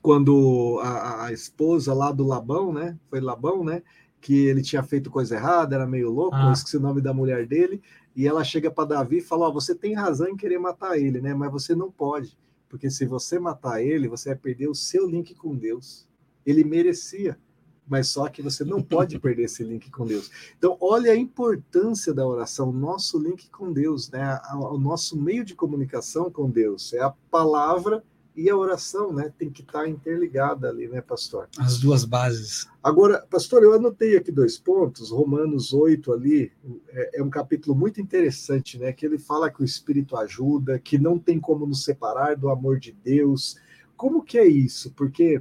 [0.00, 3.82] quando a, a esposa lá do Labão, né, foi Labão, né,
[4.20, 6.46] que ele tinha feito coisa errada, era meio louco, ah.
[6.46, 7.82] eu esqueci o nome da mulher dele,
[8.16, 11.20] e ela chega para Davi e fala: oh, você tem razão em querer matar ele,
[11.20, 11.34] né?
[11.34, 15.34] Mas você não pode, porque se você matar ele, você vai perder o seu link
[15.34, 16.08] com Deus.
[16.46, 17.38] Ele merecia,
[17.86, 20.30] mas só que você não pode perder esse link com Deus.
[20.56, 24.40] Então, olha a importância da oração, nosso link com Deus, né?
[24.54, 28.02] O nosso meio de comunicação com Deus é a palavra
[28.36, 31.48] e a oração, né, tem que estar interligada ali, né, pastor?
[31.56, 32.68] As duas bases.
[32.82, 36.52] Agora, pastor, eu anotei aqui dois pontos, Romanos 8 ali,
[36.88, 40.98] é, é, um capítulo muito interessante, né, que ele fala que o Espírito ajuda, que
[40.98, 43.56] não tem como nos separar do amor de Deus.
[43.96, 44.92] Como que é isso?
[44.96, 45.40] Porque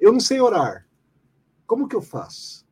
[0.00, 0.84] eu não sei orar.
[1.74, 2.64] Como que eu faço?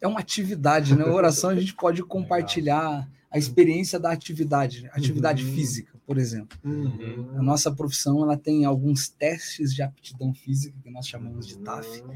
[0.00, 1.04] É uma atividade, né?
[1.04, 5.54] A oração a gente pode compartilhar a experiência da atividade, atividade uhum.
[5.54, 6.58] física, por exemplo.
[6.64, 7.38] Uhum.
[7.38, 11.86] A nossa profissão ela tem alguns testes de aptidão física que nós chamamos de TAF.
[12.00, 12.12] Uhum.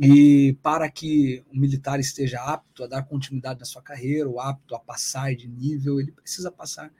[0.00, 4.74] E para que o militar esteja apto a dar continuidade na sua carreira, ou apto
[4.74, 6.90] a passar de nível, ele precisa passar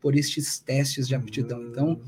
[0.00, 1.62] por estes testes de aptidão.
[1.62, 2.04] Então, uhum.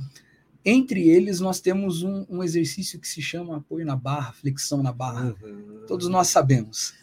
[0.65, 4.93] Entre eles, nós temos um, um, exercício que se chama apoio na barra, flexão na
[4.93, 5.35] barra.
[5.43, 5.85] Uhum.
[5.87, 6.95] Todos nós sabemos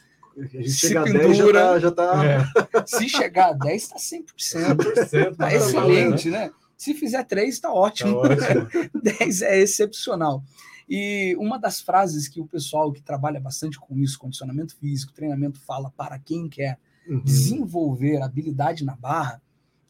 [0.67, 2.25] se pendura, já tá, já tá...
[2.25, 2.83] É.
[2.85, 4.25] Se chegar a 10, está 100%.
[4.37, 6.51] 100% tá excelente, né?
[6.77, 8.21] Se fizer 3, está ótimo.
[8.21, 8.89] Tá ótimo.
[9.01, 10.43] 10 é excepcional.
[10.89, 15.59] E uma das frases que o pessoal que trabalha bastante com isso, condicionamento físico, treinamento,
[15.59, 17.23] fala para quem quer uhum.
[17.23, 19.41] desenvolver habilidade na barra,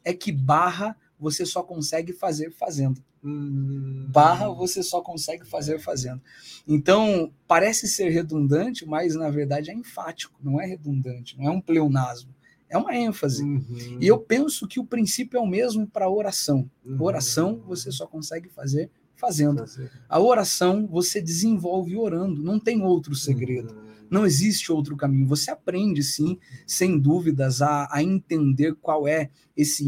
[0.03, 3.01] é que barra você só consegue fazer fazendo.
[3.23, 4.05] Hum.
[4.09, 6.21] Barra você só consegue fazer fazendo.
[6.67, 11.61] Então, parece ser redundante, mas na verdade é enfático, não é redundante, não é um
[11.61, 12.33] pleonasmo.
[12.69, 13.43] É uma ênfase.
[13.43, 13.97] Uhum.
[14.01, 16.69] E eu penso que o princípio é o mesmo para a oração.
[16.83, 16.97] Uhum.
[16.99, 19.59] Oração você só consegue fazer fazendo.
[19.59, 19.91] Fazer.
[20.09, 23.73] A oração você desenvolve orando, não tem outro segredo.
[23.73, 23.85] Uhum.
[24.09, 25.27] Não existe outro caminho.
[25.27, 29.87] Você aprende, sim, sem dúvidas, a, a entender qual é esse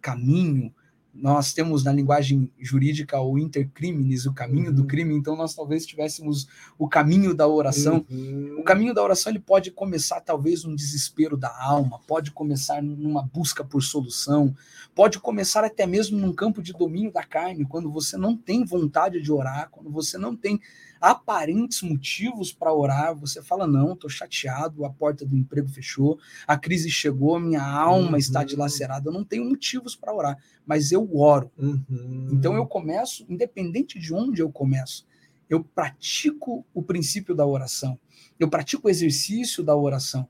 [0.00, 0.72] intercaminho,
[1.12, 4.74] nós temos na linguagem jurídica o intercriminis, o caminho uhum.
[4.74, 6.46] do crime, então nós talvez tivéssemos
[6.78, 8.06] o caminho da oração.
[8.08, 8.56] Uhum.
[8.60, 13.22] O caminho da oração ele pode começar talvez num desespero da alma, pode começar numa
[13.22, 14.54] busca por solução,
[14.94, 19.20] pode começar até mesmo num campo de domínio da carne, quando você não tem vontade
[19.20, 20.60] de orar, quando você não tem
[21.00, 26.56] aparentes motivos para orar, você fala: não, estou chateado, a porta do emprego fechou, a
[26.58, 28.16] crise chegou, minha alma uhum.
[28.16, 31.50] está dilacerada, eu não tenho motivos para orar, mas eu oro.
[31.58, 32.28] Uhum.
[32.32, 35.06] Então eu começo, independente de onde eu começo,
[35.48, 37.98] eu pratico o princípio da oração,
[38.38, 40.28] eu pratico o exercício da oração,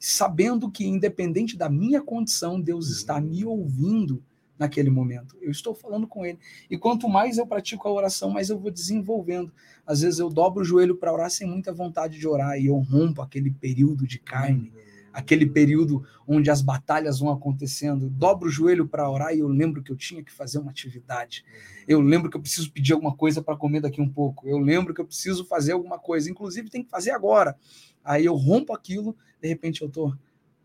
[0.00, 4.24] sabendo que, independente da minha condição, Deus está me ouvindo
[4.58, 5.36] naquele momento.
[5.40, 6.38] Eu estou falando com ele.
[6.70, 9.52] E quanto mais eu pratico a oração, mais eu vou desenvolvendo.
[9.86, 12.76] Às vezes eu dobro o joelho para orar sem muita vontade de orar e eu
[12.76, 14.89] rompo aquele período de carne, uhum.
[15.12, 18.08] Aquele período onde as batalhas vão acontecendo.
[18.08, 21.44] Dobro o joelho para orar e eu lembro que eu tinha que fazer uma atividade.
[21.46, 21.84] Uhum.
[21.88, 24.48] Eu lembro que eu preciso pedir alguma coisa para comer daqui um pouco.
[24.48, 27.56] Eu lembro que eu preciso fazer alguma coisa, inclusive tem que fazer agora.
[28.04, 30.14] Aí eu rompo aquilo, de repente eu estou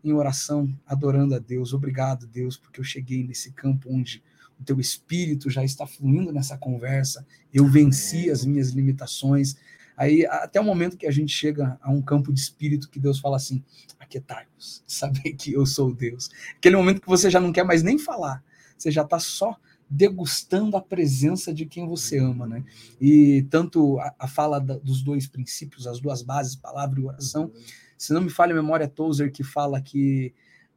[0.02, 1.72] em oração, adorando a Deus.
[1.72, 4.22] Obrigado, Deus, porque eu cheguei nesse campo onde
[4.58, 7.26] o teu espírito já está fluindo nessa conversa.
[7.52, 9.56] Eu venci as minhas limitações.
[9.96, 13.18] Aí, até o momento que a gente chega a um campo de espírito que Deus
[13.18, 13.62] fala assim:
[14.06, 16.30] aquietai-vos, saber que eu sou Deus.
[16.56, 18.42] Aquele momento que você já não quer mais nem falar,
[18.76, 19.56] você já está só
[19.88, 22.64] degustando a presença de quem você ama, né?
[23.00, 27.52] E tanto a, a fala da, dos dois princípios, as duas bases, palavra e oração,
[27.96, 30.34] se não me falha a memória, Tozer que fala que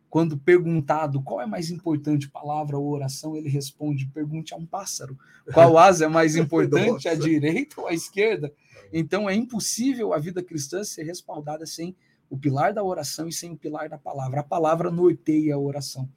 [0.09, 5.17] quando perguntado qual é mais importante, palavra ou oração, ele responde: pergunte a um pássaro.
[5.53, 8.51] Qual asa é mais importante, a direita ou a esquerda?
[8.91, 11.95] Então é impossível a vida cristã ser respaldada sem
[12.29, 14.41] o pilar da oração e sem o pilar da palavra.
[14.41, 16.09] A palavra norteia a oração.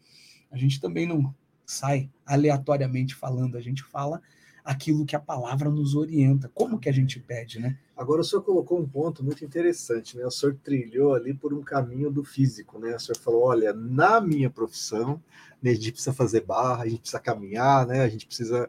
[0.51, 4.21] A gente também não sai aleatoriamente falando, a gente fala
[4.65, 6.51] aquilo que a palavra nos orienta.
[6.55, 7.77] Como que a gente pede, né?
[7.97, 10.25] Agora o senhor colocou um ponto muito interessante, né?
[10.25, 12.95] O senhor trilhou ali por um caminho do físico, né?
[12.95, 15.21] O senhor falou, olha, na minha profissão,
[15.61, 18.03] né, a gente precisa fazer barra, a gente precisa caminhar, né?
[18.03, 18.69] A gente precisa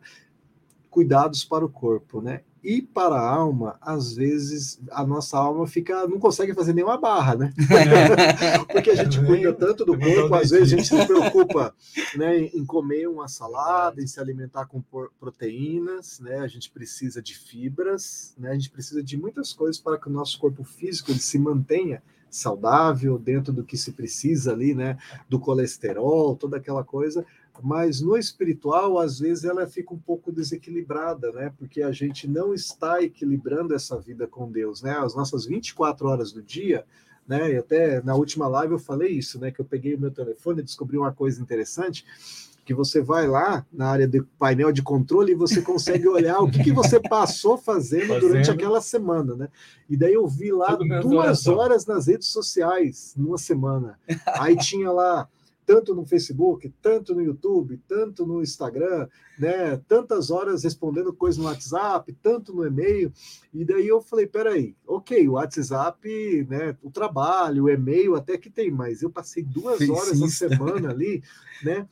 [0.94, 2.42] cuidados para o corpo, né?
[2.64, 7.36] E para a alma, às vezes a nossa alma fica, não consegue fazer nenhuma barra,
[7.36, 7.54] né?
[8.72, 11.76] Porque a gente cuida tanto do corpo, às vezes a gente se preocupa
[12.16, 14.82] né, em comer uma salada, em se alimentar com
[15.20, 16.38] proteínas, né?
[16.40, 18.52] A gente precisa de fibras, né?
[18.52, 22.04] A gente precisa de muitas coisas para que o nosso corpo físico ele se mantenha
[22.30, 24.98] saudável, dentro do que se precisa ali, né?
[25.28, 27.26] Do colesterol, toda aquela coisa,
[27.62, 31.54] mas no espiritual, às vezes, ela fica um pouco desequilibrada, né?
[31.58, 34.98] Porque a gente não está equilibrando essa vida com Deus, né?
[34.98, 36.86] As nossas 24 horas do dia,
[37.28, 37.54] né?
[37.54, 39.52] E até na última live eu falei isso, né?
[39.52, 42.06] Que eu peguei o meu telefone e descobri uma coisa interessante
[42.66, 46.50] que você vai lá na área do painel de controle e você consegue olhar o
[46.50, 49.50] que, que você passou fazendo, fazendo, durante aquela semana, né?
[49.90, 54.00] E daí eu vi lá duas horas nas redes sociais numa semana.
[54.40, 55.28] Aí tinha lá
[55.66, 59.78] tanto no Facebook, tanto no YouTube, tanto no Instagram, né?
[59.88, 63.12] Tantas horas respondendo coisas no WhatsApp, tanto no e-mail.
[63.54, 66.78] E daí eu falei, peraí, ok, o WhatsApp, né?
[66.82, 71.24] O trabalho, o e-mail até que tem, mas eu passei duas horas na semana ali,
[71.64, 71.88] né?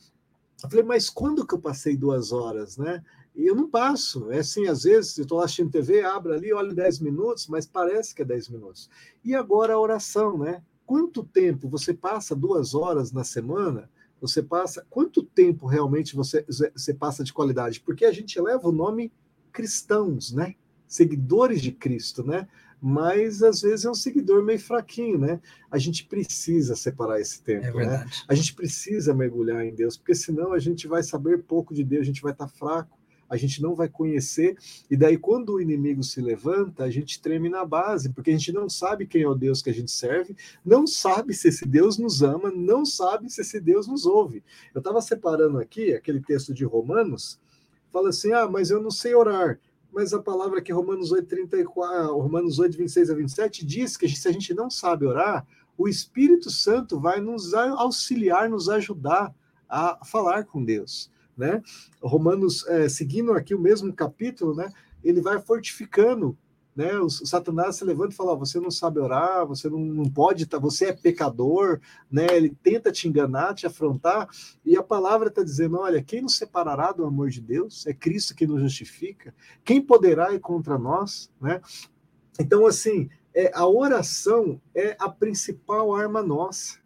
[0.64, 3.04] Eu falei, mas quando que eu passei duas horas, né?
[3.36, 4.30] E eu não passo.
[4.32, 8.14] É assim, às vezes, eu estou assistindo TV, abro ali, olho 10 minutos, mas parece
[8.14, 8.90] que é 10 minutos.
[9.24, 10.62] E agora a oração, né?
[10.92, 13.90] Quanto tempo você passa duas horas na semana?
[14.20, 17.80] Você passa quanto tempo realmente você, você passa de qualidade?
[17.80, 19.10] Porque a gente leva o nome
[19.54, 20.56] cristãos, né?
[20.86, 22.46] Seguidores de Cristo, né?
[22.82, 25.40] Mas às vezes é um seguidor meio fraquinho, né?
[25.72, 28.06] A gente precisa separar esse tempo, é né?
[28.28, 32.02] A gente precisa mergulhar em Deus, porque senão a gente vai saber pouco de Deus,
[32.02, 33.00] a gente vai estar fraco
[33.32, 34.58] a gente não vai conhecer,
[34.90, 38.52] e daí quando o inimigo se levanta, a gente treme na base, porque a gente
[38.52, 41.98] não sabe quem é o Deus que a gente serve, não sabe se esse Deus
[41.98, 44.44] nos ama, não sabe se esse Deus nos ouve.
[44.76, 47.40] Eu estava separando aqui aquele texto de Romanos,
[47.90, 49.58] fala assim: ah, mas eu não sei orar.
[49.94, 54.28] Mas a palavra que Romanos 8, 34, Romanos 8, 26 a 27 diz que se
[54.28, 59.34] a gente não sabe orar, o Espírito Santo vai nos auxiliar, nos ajudar
[59.70, 61.10] a falar com Deus
[61.42, 61.62] né?
[62.02, 64.72] Romanos, é, seguindo aqui o mesmo capítulo, né?
[65.04, 66.38] Ele vai fortificando,
[66.76, 66.94] né?
[67.00, 70.46] O, o Satanás se levanta e fala: você não sabe orar, você não, não pode,
[70.46, 72.28] tá, você é pecador, né?
[72.32, 74.30] Ele tenta te enganar, te afrontar,
[74.64, 77.88] e a palavra está dizendo: olha, quem nos separará do amor de Deus?
[77.88, 79.34] É Cristo que nos justifica.
[79.66, 81.60] Quem poderá ir contra nós, né?
[82.40, 86.81] Então, assim, é, a oração é a principal arma nossa.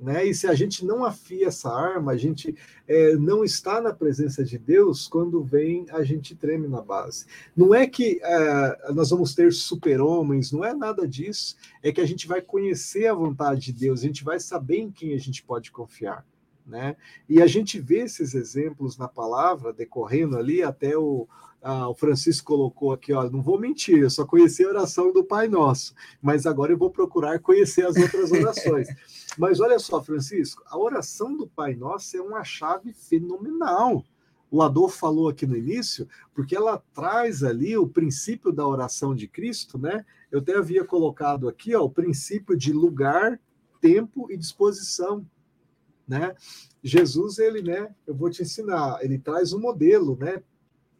[0.00, 0.26] Né?
[0.26, 2.54] E se a gente não afia essa arma, a gente
[2.86, 7.26] é, não está na presença de Deus, quando vem, a gente treme na base.
[7.56, 11.56] Não é que é, nós vamos ter super-homens, não é nada disso.
[11.82, 14.90] É que a gente vai conhecer a vontade de Deus, a gente vai saber em
[14.90, 16.24] quem a gente pode confiar.
[16.66, 16.96] Né?
[17.28, 21.28] E a gente vê esses exemplos na palavra decorrendo ali até o,
[21.66, 25.24] ah, o Francisco colocou aqui, ó, não vou mentir, eu só conheci a oração do
[25.24, 28.86] Pai Nosso, mas agora eu vou procurar conhecer as outras orações.
[29.38, 34.04] mas olha só, Francisco, a oração do Pai Nosso é uma chave fenomenal.
[34.50, 39.26] O Adolfo falou aqui no início, porque ela traz ali o princípio da oração de
[39.26, 40.04] Cristo, né?
[40.30, 43.40] Eu até havia colocado aqui, ó, o princípio de lugar,
[43.80, 45.26] tempo e disposição,
[46.06, 46.34] né?
[46.82, 50.42] Jesus, ele, né, eu vou te ensinar, ele traz um modelo, né,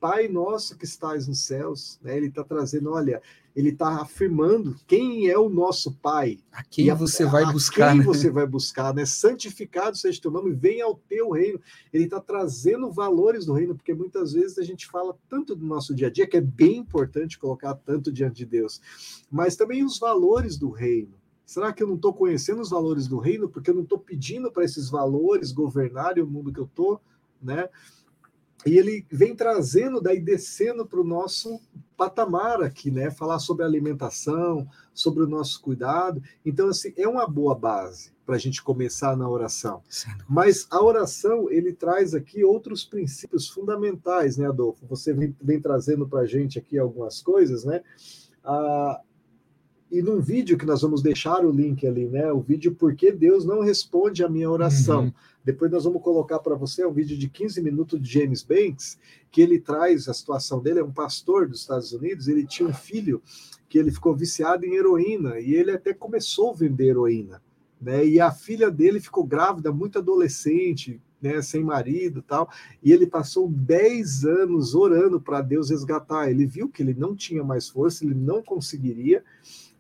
[0.05, 2.15] Pai nosso que estás nos céus, né?
[2.15, 3.23] Ele está trazendo, olha,
[3.57, 6.41] ele está afirmando quem é o nosso Pai.
[6.53, 8.05] A quem a, você vai buscar, quem né?
[8.05, 9.07] você vai buscar, né?
[9.07, 11.59] Santificado seja teu nome, venha ao teu reino.
[11.91, 15.95] Ele está trazendo valores do reino, porque muitas vezes a gente fala tanto do nosso
[15.95, 18.83] dia a dia, que é bem importante colocar tanto diante de Deus,
[19.31, 21.15] mas também os valores do reino.
[21.47, 24.53] Será que eu não estou conhecendo os valores do reino porque eu não estou pedindo
[24.53, 27.01] para esses valores governarem o mundo que eu estou,
[27.43, 27.71] né?
[28.67, 31.61] E ele vem trazendo, daí descendo para o nosso
[31.97, 33.11] patamar aqui, né?
[33.11, 36.23] Falar sobre alimentação, sobre o nosso cuidado.
[36.45, 39.83] Então, assim, é uma boa base para a gente começar na oração.
[40.29, 44.87] Mas a oração, ele traz aqui outros princípios fundamentais, né, Adolfo?
[44.87, 47.83] Você vem, vem trazendo para a gente aqui algumas coisas, né?
[48.43, 49.01] Ah,
[49.91, 52.33] e num vídeo que nós vamos deixar o link ali, né?
[52.33, 55.05] O vídeo Por que Deus não responde a minha oração.
[55.05, 55.13] Uhum.
[55.45, 58.99] Depois nós vamos colocar para você um vídeo de 15 minutos de James Banks,
[59.31, 62.73] que ele traz a situação dele, é um pastor dos Estados Unidos, ele tinha um
[62.73, 63.23] filho
[63.69, 67.43] que ele ficou viciado em heroína e ele até começou a vender heroína,
[67.81, 68.07] né?
[68.07, 72.49] E a filha dele ficou grávida, muito adolescente, né, sem marido tal,
[72.83, 76.31] e ele passou 10 anos orando para Deus resgatar.
[76.31, 79.25] Ele viu que ele não tinha mais força, ele não conseguiria,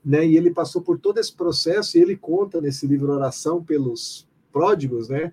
[0.04, 0.26] né?
[0.26, 5.08] E ele passou por todo esse processo e ele conta nesse livro Oração pelos Pródigos,
[5.08, 5.32] né?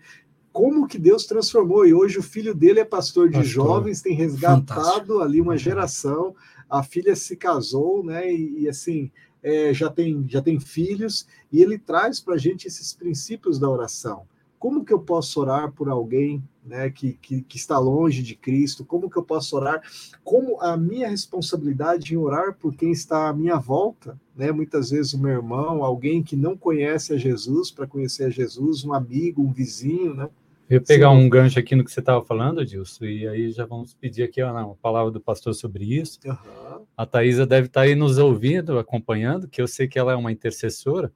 [0.52, 3.52] Como que Deus transformou e hoje o filho dele é pastor de pastor.
[3.52, 5.20] jovens, tem resgatado Fantástico.
[5.20, 6.36] ali uma geração.
[6.68, 8.34] A filha se casou, né?
[8.34, 9.12] E, e assim
[9.44, 13.70] é, já tem já tem filhos e ele traz para a gente esses princípios da
[13.70, 14.24] oração.
[14.58, 18.86] Como que eu posso orar por alguém né, que, que, que, está longe de Cristo?
[18.86, 19.82] Como que eu posso orar?
[20.24, 24.20] Como a minha responsabilidade em orar por quem está à minha volta?
[24.42, 24.52] Né?
[24.52, 28.84] Muitas vezes o meu irmão, alguém que não conhece a Jesus, para conhecer a Jesus,
[28.84, 30.28] um amigo, um vizinho, né?
[30.68, 31.18] Eu ia pegar Sim.
[31.18, 34.42] um gancho aqui no que você estava falando, Dilson, e aí já vamos pedir aqui
[34.42, 36.18] a palavra do pastor sobre isso.
[36.26, 36.86] Uhum.
[36.98, 40.16] A Thaisa deve estar tá aí nos ouvindo, acompanhando, que eu sei que ela é
[40.16, 41.14] uma intercessora,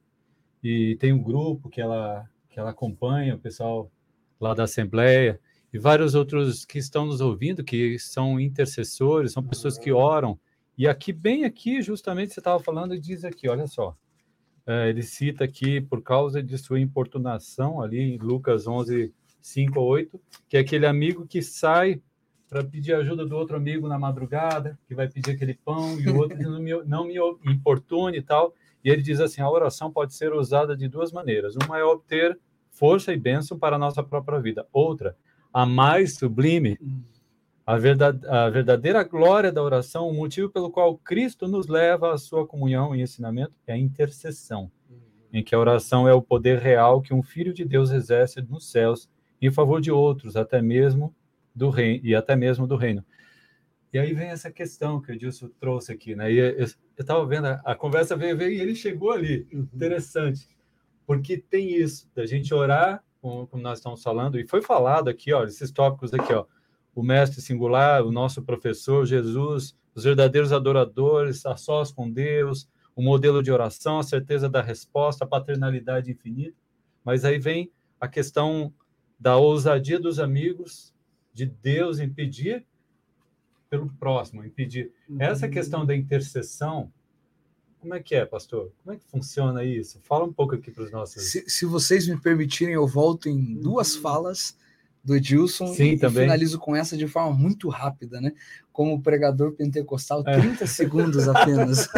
[0.62, 3.90] e tem um grupo que ela, que ela acompanha, o pessoal
[4.40, 5.40] lá da Assembleia,
[5.72, 10.38] e vários outros que estão nos ouvindo, que são intercessores, são pessoas que oram.
[10.76, 13.96] E aqui, bem aqui, justamente, você estava falando, diz aqui, olha só,
[14.66, 19.86] é, ele cita aqui, por causa de sua importunação, ali em Lucas 11, 5 ou
[19.86, 22.02] 8, que é aquele amigo que sai
[22.48, 26.16] para pedir ajuda do outro amigo na madrugada, que vai pedir aquele pão, e o
[26.16, 27.16] outro não me, não me
[27.52, 28.54] importune e tal.
[28.84, 31.56] E ele diz assim: a oração pode ser usada de duas maneiras.
[31.56, 32.38] Uma é obter
[32.70, 34.66] força e bênção para a nossa própria vida.
[34.72, 35.16] Outra,
[35.52, 36.78] a mais sublime,
[37.66, 42.18] a, verdade, a verdadeira glória da oração, o motivo pelo qual Cristo nos leva à
[42.18, 44.70] sua comunhão e ensinamento é a intercessão,
[45.32, 48.70] em que a oração é o poder real que um filho de Deus exerce nos
[48.70, 49.10] céus
[49.42, 51.12] em favor de outros, até mesmo
[51.52, 53.04] do reino e até mesmo do reino.
[53.92, 56.30] E aí vem essa questão que o Dilson trouxe aqui, né?
[56.30, 56.66] E eu
[56.98, 59.46] estava vendo a, a, conversa veio, veio e ele chegou ali.
[59.52, 59.68] Uhum.
[59.74, 60.48] Interessante,
[61.06, 65.32] porque tem isso da gente orar, como, como, nós estamos falando, e foi falado aqui,
[65.32, 66.44] ó, esses tópicos aqui, ó,
[66.96, 72.66] o mestre singular, o nosso professor Jesus, os verdadeiros adoradores, a sós com Deus,
[72.96, 76.56] o modelo de oração, a certeza da resposta, a paternalidade infinita.
[77.04, 77.70] Mas aí vem
[78.00, 78.72] a questão
[79.20, 80.94] da ousadia dos amigos,
[81.34, 82.64] de Deus impedir
[83.68, 84.90] pelo próximo, impedir.
[85.06, 85.20] Uhum.
[85.20, 86.90] Essa questão da intercessão,
[87.78, 88.72] como é que é, pastor?
[88.82, 90.00] Como é que funciona isso?
[90.02, 91.22] Fala um pouco aqui para os nossos.
[91.24, 94.00] Se, se, vocês me permitirem, eu volto em duas uhum.
[94.00, 94.56] falas
[95.06, 96.24] do Edilson Sim, e, também.
[96.24, 98.32] finalizo com essa de forma muito rápida, né?
[98.72, 100.66] Como pregador pentecostal, 30 é.
[100.66, 101.88] segundos apenas.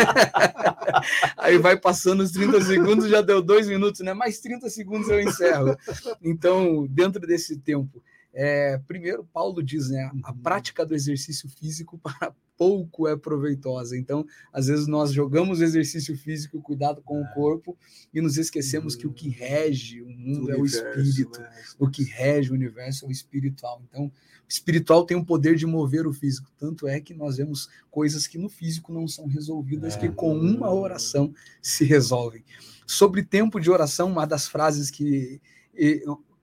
[1.39, 4.13] Aí vai passando os 30 segundos, já deu dois minutos, né?
[4.13, 5.75] Mais 30 segundos eu encerro.
[6.23, 8.03] Então, dentro desse tempo,
[8.41, 10.09] é, primeiro, Paulo diz, né?
[10.23, 10.39] A uhum.
[10.39, 13.99] prática do exercício físico para pouco é proveitosa.
[13.99, 17.23] Então, às vezes nós jogamos exercício físico, cuidado com é.
[17.23, 17.77] o corpo,
[18.15, 19.01] e nos esquecemos uhum.
[19.01, 21.41] que o que rege o mundo o é o espírito.
[21.41, 21.51] Né?
[21.81, 23.83] O que rege o universo é o espiritual.
[23.89, 24.13] Então, o
[24.49, 26.49] espiritual tem o poder de mover o físico.
[26.57, 29.99] Tanto é que nós vemos coisas que no físico não são resolvidas, é.
[29.99, 32.45] que com uma oração se resolvem.
[32.87, 35.41] Sobre tempo de oração, uma das frases que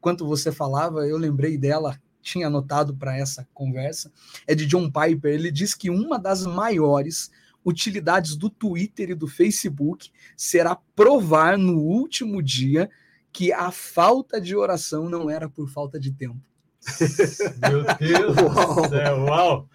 [0.05, 4.11] enquanto você falava, eu lembrei dela tinha anotado para essa conversa,
[4.47, 5.33] é de John Piper.
[5.33, 7.31] Ele diz que uma das maiores
[7.63, 12.89] utilidades do Twitter e do Facebook será provar no último dia
[13.31, 16.39] que a falta de oração não era por falta de tempo.
[17.61, 19.69] Meu Deus do céu, uau!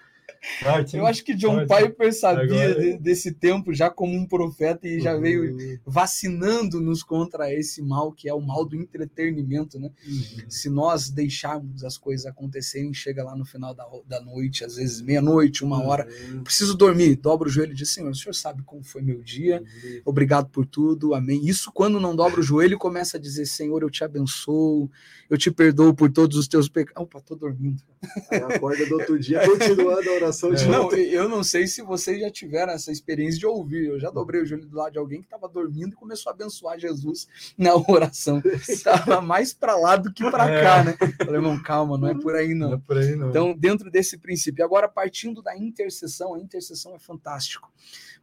[0.94, 5.14] Eu acho que John Piper sabia de, desse tempo já como um profeta e já
[5.14, 5.20] uhum.
[5.20, 9.90] veio vacinando-nos contra esse mal que é o mal do entretenimento, né?
[10.06, 10.44] Uhum.
[10.48, 15.02] Se nós deixarmos as coisas acontecerem, chega lá no final da, da noite, às vezes
[15.02, 16.42] meia-noite, uma hora, uhum.
[16.42, 19.62] preciso dormir, dobra o joelho e diz, Senhor, o Senhor sabe como foi meu dia,
[19.62, 20.00] uhum.
[20.06, 21.46] obrigado por tudo, amém.
[21.46, 24.90] Isso quando não dobra o joelho começa a dizer, Senhor, eu te abençoo,
[25.28, 27.02] eu te perdoo por todos os teus pecados.
[27.02, 27.82] Opa, tô dormindo.
[28.30, 30.68] Aí acorda do outro dia continuando a oração de é.
[30.68, 33.86] Não, eu não sei se vocês já tiveram essa experiência de ouvir.
[33.86, 36.34] Eu já dobrei o joelho do lado de alguém que estava dormindo e começou a
[36.34, 38.42] abençoar Jesus na oração.
[38.68, 40.62] Estava mais para lá do que para é.
[40.62, 40.96] cá, né?
[41.18, 42.68] Falei, irmão, calma, não é por aí não.
[42.68, 43.30] não, é por aí, não.
[43.30, 44.64] Então, dentro desse princípio.
[44.64, 47.70] Agora, partindo da intercessão, a intercessão é fantástico.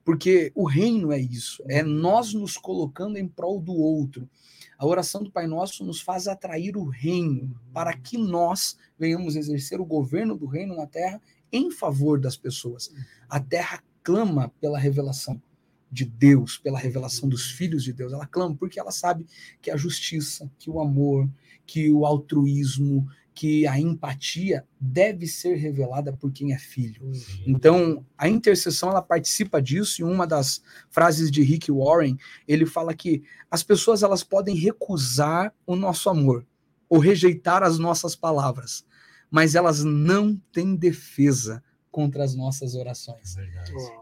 [0.03, 4.29] Porque o reino é isso, é nós nos colocando em prol do outro.
[4.77, 9.81] A oração do Pai Nosso nos faz atrair o reino para que nós venhamos exercer
[9.81, 11.19] o governo do reino na terra
[11.51, 12.91] em favor das pessoas.
[13.29, 15.41] A terra clama pela revelação
[15.91, 18.11] de Deus, pela revelação dos filhos de Deus.
[18.11, 19.25] Ela clama porque ela sabe
[19.61, 21.29] que a justiça, que o amor,
[21.65, 27.11] que o altruísmo, que a empatia deve ser revelada por quem é filho.
[27.45, 32.17] Então, a intercessão ela participa disso e uma das frases de Rick Warren,
[32.47, 33.21] ele fala que
[33.51, 36.47] as pessoas elas podem recusar o nosso amor
[36.89, 38.83] ou rejeitar as nossas palavras,
[39.29, 43.35] mas elas não têm defesa contra as nossas orações.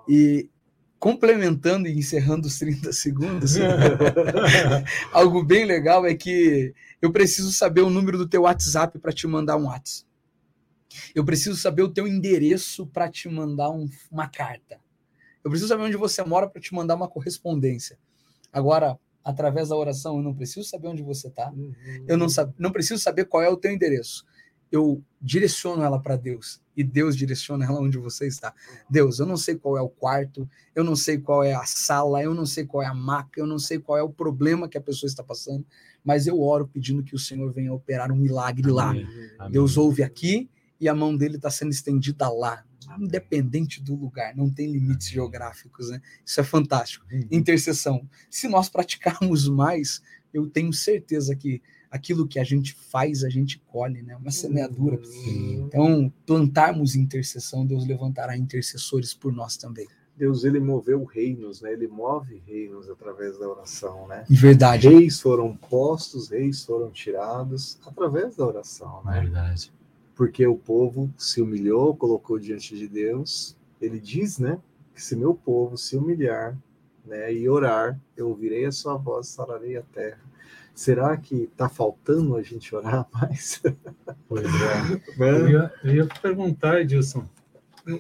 [0.08, 0.50] E
[1.00, 3.56] complementando e encerrando os 30 segundos,
[5.14, 9.28] algo bem legal é que eu preciso saber o número do teu WhatsApp para te
[9.28, 10.08] mandar um WhatsApp.
[11.14, 14.80] Eu preciso saber o teu endereço para te mandar um, uma carta.
[15.44, 18.00] Eu preciso saber onde você mora para te mandar uma correspondência.
[18.52, 21.52] Agora, através da oração, eu não preciso saber onde você está.
[21.52, 21.74] Uhum.
[22.08, 24.26] Eu não, não preciso saber qual é o teu endereço.
[24.76, 28.54] Eu direciono ela para Deus e Deus direciona ela onde você está.
[28.90, 32.22] Deus, eu não sei qual é o quarto, eu não sei qual é a sala,
[32.22, 34.78] eu não sei qual é a maca, eu não sei qual é o problema que
[34.78, 35.66] a pessoa está passando,
[36.04, 38.90] mas eu oro pedindo que o Senhor venha operar um milagre lá.
[38.90, 39.08] Amém.
[39.50, 40.50] Deus ouve aqui
[40.80, 42.64] e a mão dele está sendo estendida lá,
[43.00, 46.02] independente do lugar, não tem limites geográficos, né?
[46.26, 47.06] Isso é fantástico.
[47.12, 47.28] Uhum.
[47.32, 48.08] Intercessão.
[48.30, 50.02] Se nós praticarmos mais,
[50.34, 51.62] eu tenho certeza que
[51.96, 54.16] aquilo que a gente faz, a gente colhe, né?
[54.16, 54.98] Uma semeadura.
[54.98, 55.66] Uhum.
[55.68, 59.88] Então, plantarmos intercessão, Deus levantará intercessores por nós também.
[60.18, 61.74] Deus ele moveu reinos, né?
[61.74, 64.24] Ele move reinos através da oração, né?
[64.30, 64.88] Verdade.
[64.88, 69.20] Reis foram postos, reis foram tirados através da oração, né?
[69.22, 69.74] Verdade
[70.16, 73.56] porque o povo se humilhou, colocou diante de Deus.
[73.82, 74.58] Ele diz, né,
[74.94, 76.58] que se meu povo se humilhar,
[77.06, 80.22] né, e orar, eu ouvirei a sua voz, sararei a terra.
[80.76, 83.62] Será que está faltando a gente orar mais?
[84.28, 84.84] Pois é.
[84.92, 85.02] Né?
[85.18, 87.26] Eu, ia, eu ia perguntar, Edilson.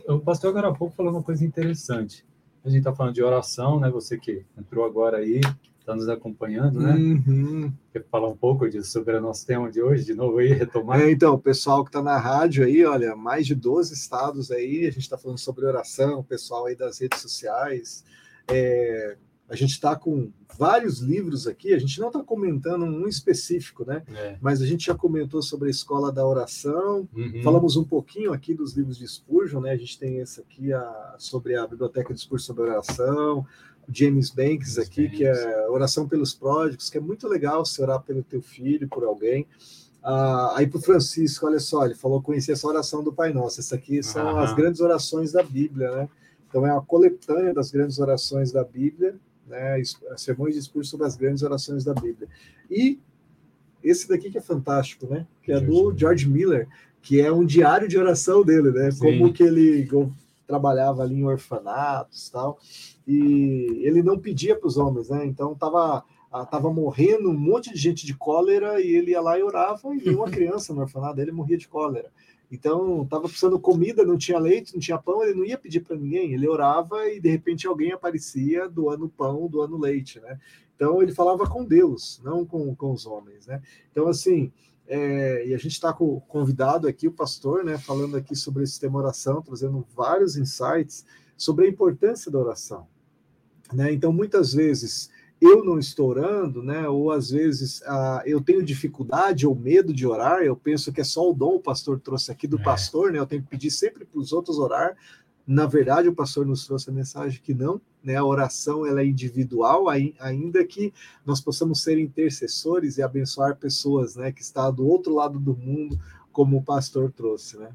[0.07, 2.25] O pastor agora há pouco falou uma coisa interessante.
[2.65, 3.89] A gente está falando de oração, né?
[3.91, 5.39] Você que entrou agora aí,
[5.79, 6.95] está nos acompanhando, né?
[6.95, 7.71] Uhum.
[7.93, 10.99] Quer falar um pouco disso, sobre o nosso tema de hoje, de novo aí, retomar?
[10.99, 14.87] É, então, o pessoal que está na rádio aí, olha, mais de 12 estados aí,
[14.87, 18.03] a gente está falando sobre oração, o pessoal aí das redes sociais,
[18.47, 19.15] é,
[19.47, 24.03] a gente está com vários livros aqui, a gente não está comentando um específico, né?
[24.15, 24.37] É.
[24.41, 27.41] Mas a gente já comentou sobre a escola da oração, uhum.
[27.43, 29.71] falamos um pouquinho aqui dos livros de Spurgeon, né?
[29.71, 33.45] A gente tem esse aqui a, sobre a Biblioteca de Spurgeon sobre oração,
[33.87, 35.17] James Banks aqui, Banks.
[35.17, 39.03] que é Oração pelos Pródigos, que é muito legal se orar pelo teu filho, por
[39.03, 39.45] alguém.
[40.03, 43.59] Ah, aí para o Francisco, olha só, ele falou conhecer essa oração do Pai Nosso.
[43.59, 44.39] Essas aqui são uhum.
[44.39, 46.09] as grandes orações da Bíblia, né?
[46.47, 49.15] Então é uma coletânea das grandes orações da Bíblia,
[49.45, 49.81] né?
[50.17, 52.27] Sermões de discurso sobre as grandes orações da Bíblia.
[52.69, 52.99] E
[53.83, 55.27] esse daqui que é fantástico, né?
[55.43, 56.67] Que é do George Miller,
[57.01, 58.89] que é um diário de oração dele, né?
[58.91, 58.99] Sim.
[58.99, 59.87] Como que ele
[60.47, 62.59] trabalhava ali em orfanatos tal
[63.07, 65.25] e ele não pedia para os homens, né?
[65.25, 66.03] Então tava
[66.51, 70.03] tava morrendo um monte de gente de cólera e ele ia lá e orava e
[70.03, 72.11] nenhuma criança no orfanato dele morria de cólera.
[72.51, 75.95] Então tava precisando comida, não tinha leite, não tinha pão, ele não ia pedir para
[75.95, 80.39] ninguém, ele orava e de repente alguém aparecia doando pão, doando leite, né?
[80.75, 83.61] Então ele falava com Deus, não com, com os homens, né?
[83.91, 84.51] Então assim,
[84.87, 88.79] é, e a gente está com convidado aqui, o pastor, né, falando aqui sobre esse
[88.79, 92.87] tema oração, trazendo vários insights sobre a importância da oração.
[93.73, 93.91] Né?
[93.91, 95.09] Então, muitas vezes
[95.41, 96.87] eu não estou orando, né?
[96.87, 100.41] Ou às vezes ah, eu tenho dificuldade ou medo de orar.
[100.41, 102.63] Eu penso que é só o dom o pastor trouxe aqui do é.
[102.63, 103.19] pastor, né?
[103.19, 104.95] Eu tenho que pedir sempre para os outros orar.
[105.45, 108.15] Na verdade, o pastor nos trouxe a mensagem que não, né?
[108.15, 110.93] A oração ela é individual, ainda que
[111.25, 114.31] nós possamos ser intercessores e abençoar pessoas, né?
[114.31, 115.99] Que está do outro lado do mundo,
[116.31, 117.69] como o pastor trouxe, né?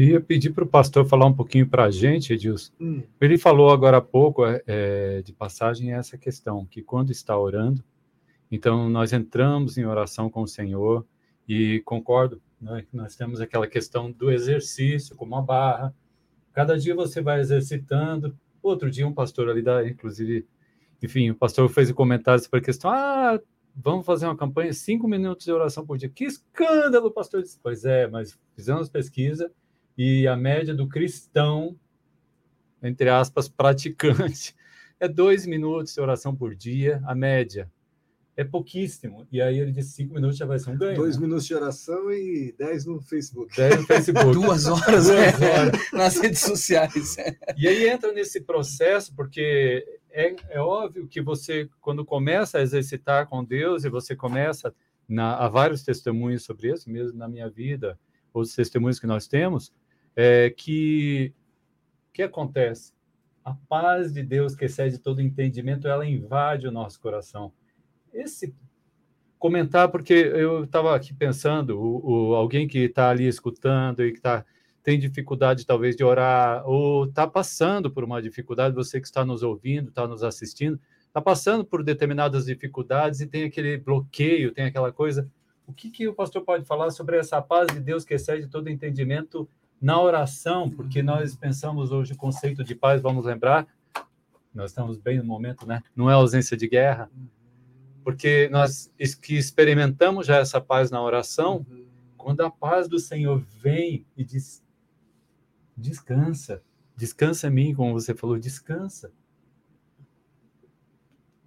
[0.00, 2.72] Eu ia pedir para o pastor falar um pouquinho para a gente, Edilson.
[2.80, 3.02] Hum.
[3.20, 7.84] Ele falou agora há pouco, é, é, de passagem, essa questão, que quando está orando,
[8.50, 11.06] então nós entramos em oração com o Senhor,
[11.46, 15.94] e concordo, né, nós temos aquela questão do exercício, como a barra.
[16.54, 18.34] Cada dia você vai exercitando.
[18.62, 20.46] Outro dia, um pastor ali, da, inclusive,
[21.02, 23.38] enfim, o pastor fez um comentário sobre a questão: ah,
[23.76, 26.08] vamos fazer uma campanha, cinco minutos de oração por dia.
[26.08, 27.60] Que escândalo, pastor disse.
[27.62, 29.52] Pois é, mas fizemos pesquisa
[30.02, 31.78] e a média do cristão,
[32.82, 34.56] entre aspas, praticante,
[34.98, 37.70] é dois minutos de oração por dia, a média.
[38.34, 39.28] É pouquíssimo.
[39.30, 40.96] E aí ele disse cinco minutos já vai ser um ganho.
[40.96, 41.22] Dois né?
[41.26, 43.54] minutos de oração e dez no Facebook.
[43.54, 44.32] Dez no Facebook.
[44.32, 45.58] Duas horas, Duas né?
[45.58, 45.72] horas.
[45.92, 47.18] nas redes sociais.
[47.58, 53.28] E aí entra nesse processo, porque é, é óbvio que você, quando começa a exercitar
[53.28, 54.74] com Deus e você começa,
[55.06, 57.98] na, há vários testemunhos sobre isso, mesmo na minha vida,
[58.32, 59.70] os testemunhos que nós temos,
[60.16, 61.34] é que
[62.20, 62.92] que acontece?
[63.44, 67.52] A paz de Deus que excede todo entendimento, ela invade o nosso coração.
[68.12, 68.54] Esse
[69.38, 74.20] comentar porque eu estava aqui pensando, o, o alguém que está ali escutando e que
[74.20, 74.44] tá,
[74.82, 79.42] tem dificuldade talvez de orar ou está passando por uma dificuldade, você que está nos
[79.42, 84.92] ouvindo, está nos assistindo, está passando por determinadas dificuldades e tem aquele bloqueio, tem aquela
[84.92, 85.26] coisa.
[85.66, 88.68] O que, que o pastor pode falar sobre essa paz de Deus que excede todo
[88.68, 89.48] entendimento
[89.80, 93.66] na oração, porque nós pensamos hoje o conceito de paz, vamos lembrar,
[94.52, 95.82] nós estamos bem no momento, né?
[95.96, 97.10] Não é ausência de guerra,
[98.04, 101.64] porque nós que experimentamos já essa paz na oração,
[102.16, 104.62] quando a paz do Senhor vem e diz:
[105.76, 106.62] descansa,
[106.96, 109.12] descansa em mim, como você falou, descansa.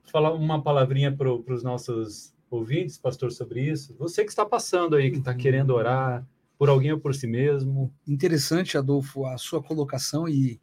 [0.03, 3.95] Vou falar uma palavrinha para os nossos ouvintes, pastor, sobre isso.
[3.97, 6.25] Você que está passando aí, que está querendo orar,
[6.64, 7.93] por alguém ou por si mesmo.
[8.07, 10.61] Interessante, Adolfo, a sua colocação e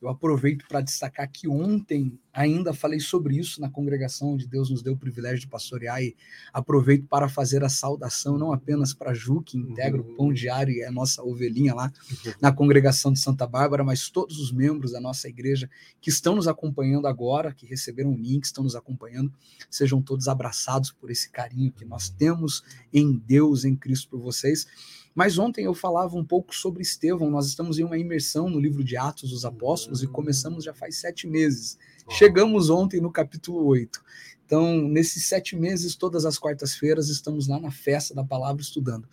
[0.00, 4.82] eu aproveito para destacar que ontem ainda falei sobre isso na congregação onde Deus nos
[4.82, 6.16] deu o privilégio de pastorear e
[6.52, 10.80] aproveito para fazer a saudação não apenas para Ju, que integra o Pão Diário e
[10.80, 11.92] é a nossa ovelhinha lá
[12.40, 15.70] na congregação de Santa Bárbara, mas todos os membros da nossa igreja
[16.00, 19.32] que estão nos acompanhando agora, que receberam o link, estão nos acompanhando,
[19.70, 24.66] sejam todos abraçados por esse carinho que nós temos em Deus, em Cristo por vocês.
[25.14, 27.30] Mas ontem eu falava um pouco sobre Estevão.
[27.30, 30.96] Nós estamos em uma imersão no livro de Atos dos Apóstolos e começamos já faz
[30.96, 31.78] sete meses.
[32.08, 34.00] Chegamos ontem no capítulo 8.
[34.44, 39.08] Então, nesses sete meses, todas as quartas-feiras, estamos lá na festa da palavra estudando.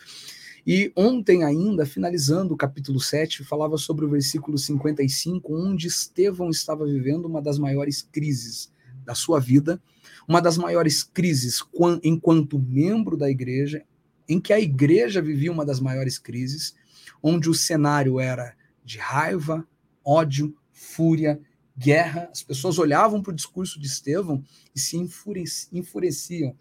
[0.67, 6.85] E ontem ainda, finalizando o capítulo 7, falava sobre o versículo 55, onde Estevão estava
[6.85, 8.71] vivendo uma das maiores crises
[9.03, 9.81] da sua vida,
[10.27, 11.63] uma das maiores crises
[12.03, 13.83] enquanto membro da igreja,
[14.27, 16.75] em que a igreja vivia uma das maiores crises,
[17.23, 19.65] onde o cenário era de raiva,
[20.05, 21.39] ódio, fúria,
[21.81, 22.29] guerra.
[22.31, 24.43] As pessoas olhavam para o discurso de Estevão
[24.75, 26.55] e se enfureciam.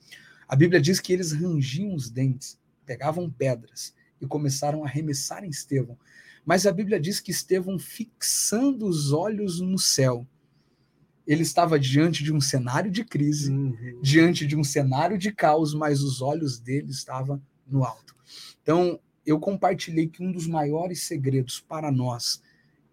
[0.49, 5.51] A Bíblia diz que eles rangiam os dentes, pegavam pedras e começaram a arremessar em
[5.51, 5.99] Estevão.
[6.45, 10.27] Mas a Bíblia diz que Estevão, fixando os olhos no céu,
[11.27, 14.01] ele estava diante de um cenário de crise, uhum.
[14.03, 18.17] diante de um cenário de caos, mas os olhos dele estavam no alto.
[18.63, 22.43] Então, eu compartilhei que um dos maiores segredos para nós,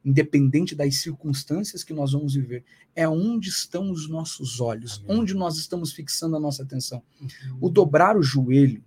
[0.07, 2.63] independente das circunstâncias que nós vamos viver,
[2.95, 5.19] é onde estão os nossos olhos, Amém.
[5.19, 7.03] onde nós estamos fixando a nossa atenção.
[7.19, 7.57] Uhum.
[7.59, 8.81] O dobrar o joelho,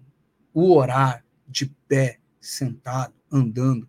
[0.55, 3.87] o orar de pé, sentado, andando.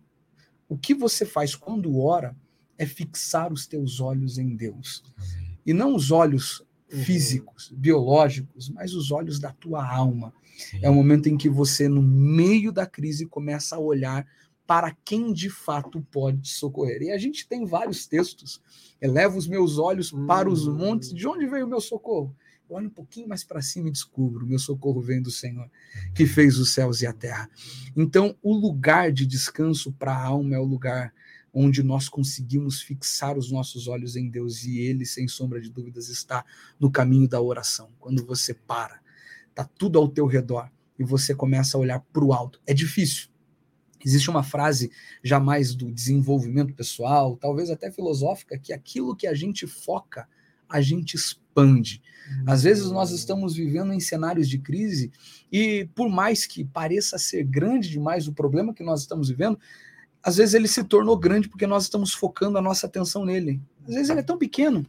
[0.68, 2.36] O que você faz quando ora
[2.76, 5.02] é fixar os teus olhos em Deus.
[5.16, 5.58] Amém.
[5.64, 6.62] E não os olhos
[6.92, 7.02] uhum.
[7.02, 7.78] físicos, uhum.
[7.78, 10.34] biológicos, mas os olhos da tua alma.
[10.58, 10.80] Sim.
[10.82, 14.26] É o momento em que você, no meio da crise, começa a olhar
[14.72, 17.02] para quem de fato pode socorrer.
[17.02, 18.58] E a gente tem vários textos.
[19.02, 21.12] Eleva os meus olhos para os montes.
[21.12, 21.14] Hum.
[21.14, 22.34] De onde veio o meu socorro?
[22.70, 25.70] Eu olho um pouquinho mais para cima e descubro: meu socorro vem do Senhor,
[26.14, 27.50] que fez os céus e a terra.
[27.94, 31.12] Então, o lugar de descanso para a alma é o lugar
[31.52, 36.08] onde nós conseguimos fixar os nossos olhos em Deus e Ele, sem sombra de dúvidas,
[36.08, 36.46] está
[36.80, 37.90] no caminho da oração.
[38.00, 39.02] Quando você para,
[39.54, 42.58] tá tudo ao teu redor e você começa a olhar para o alto.
[42.66, 43.31] É difícil.
[44.04, 44.90] Existe uma frase
[45.22, 50.28] jamais do desenvolvimento pessoal, talvez até filosófica, que aquilo que a gente foca,
[50.68, 52.02] a gente expande.
[52.46, 55.12] Às vezes nós estamos vivendo em cenários de crise
[55.50, 59.58] e por mais que pareça ser grande demais o problema que nós estamos vivendo,
[60.22, 63.60] às vezes ele se tornou grande porque nós estamos focando a nossa atenção nele.
[63.86, 64.86] Às vezes ele é tão pequeno,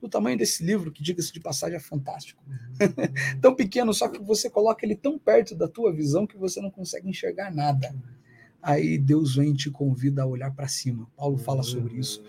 [0.00, 2.42] o tamanho desse livro, que diga-se de passagem é fantástico.
[2.46, 3.38] Uhum.
[3.40, 6.70] tão pequeno, só que você coloca ele tão perto da tua visão que você não
[6.70, 7.94] consegue enxergar nada.
[8.68, 11.08] Aí Deus vem e te convida a olhar para cima.
[11.16, 12.22] Paulo fala sobre isso.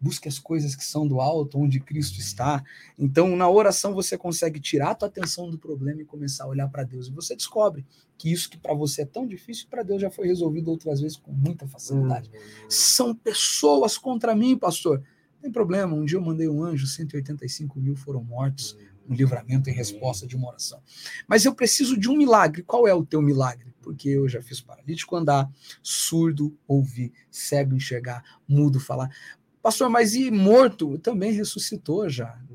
[0.00, 2.64] Busque as coisas que são do alto, onde Cristo está.
[2.98, 6.66] Então, na oração, você consegue tirar a tua atenção do problema e começar a olhar
[6.66, 7.06] para Deus.
[7.06, 10.26] E você descobre que isso que para você é tão difícil, para Deus já foi
[10.26, 12.28] resolvido outras vezes com muita facilidade.
[12.68, 15.00] São pessoas contra mim, pastor.
[15.40, 15.94] Tem problema.
[15.94, 18.76] Um dia eu mandei um anjo, 185 mil foram mortos.
[19.08, 20.80] Um livramento em resposta de uma oração.
[21.26, 22.62] Mas eu preciso de um milagre.
[22.62, 23.74] Qual é o teu milagre?
[23.80, 25.50] Porque eu já fiz paralítico andar,
[25.82, 29.10] surdo ouvir, cego enxergar, mudo falar.
[29.62, 30.98] Pastor, mas e morto?
[30.98, 32.38] Também ressuscitou já.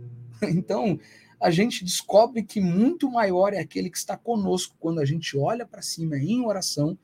[0.45, 0.99] Então,
[1.43, 5.65] a gente descobre que muito maior é aquele que está conosco quando a gente olha
[5.65, 6.97] para cima em oração,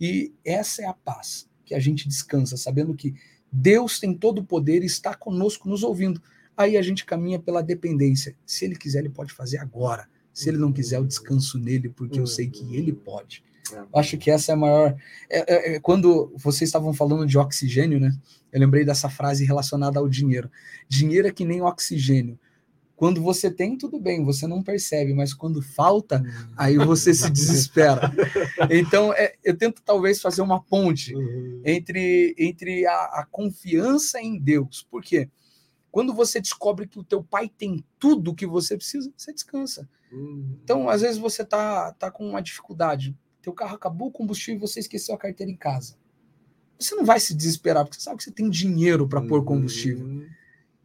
[0.00, 3.14] e essa é a paz que a gente descansa, sabendo que
[3.50, 6.20] Deus tem todo o poder e está conosco nos ouvindo.
[6.56, 8.34] Aí a gente caminha pela dependência.
[8.46, 10.08] Se ele quiser, ele pode fazer agora.
[10.32, 13.42] Se ele não quiser, eu descanso nele, porque eu sei que ele pode.
[13.72, 13.82] É.
[13.94, 14.96] Acho que essa é a maior.
[15.28, 18.16] É, é, é, quando vocês estavam falando de oxigênio, né?
[18.52, 20.50] Eu lembrei dessa frase relacionada ao dinheiro.
[20.88, 22.38] Dinheiro é que nem oxigênio.
[22.96, 26.52] Quando você tem, tudo bem, você não percebe, mas quando falta, uhum.
[26.56, 28.10] aí você se desespera.
[28.70, 31.60] Então, é, eu tento talvez fazer uma ponte uhum.
[31.64, 34.86] entre, entre a, a, confiança em Deus.
[34.90, 35.28] Por quê?
[35.96, 39.88] Quando você descobre que o teu pai tem tudo o que você precisa, você descansa.
[40.12, 40.58] Uhum.
[40.62, 44.60] Então, às vezes você tá, tá com uma dificuldade, teu carro acabou o combustível e
[44.60, 45.96] você esqueceu a carteira em casa.
[46.78, 50.26] Você não vai se desesperar, porque você sabe que você tem dinheiro para pôr combustível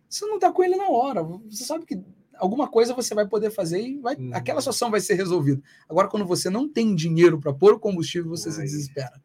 [0.09, 1.21] você não está com ele na hora.
[1.23, 2.01] Você sabe que
[2.35, 4.31] alguma coisa você vai poder fazer e vai, uhum.
[4.33, 5.61] aquela situação vai ser resolvida.
[5.89, 8.55] Agora, quando você não tem dinheiro para pôr o combustível, você Ai.
[8.55, 9.21] se desespera.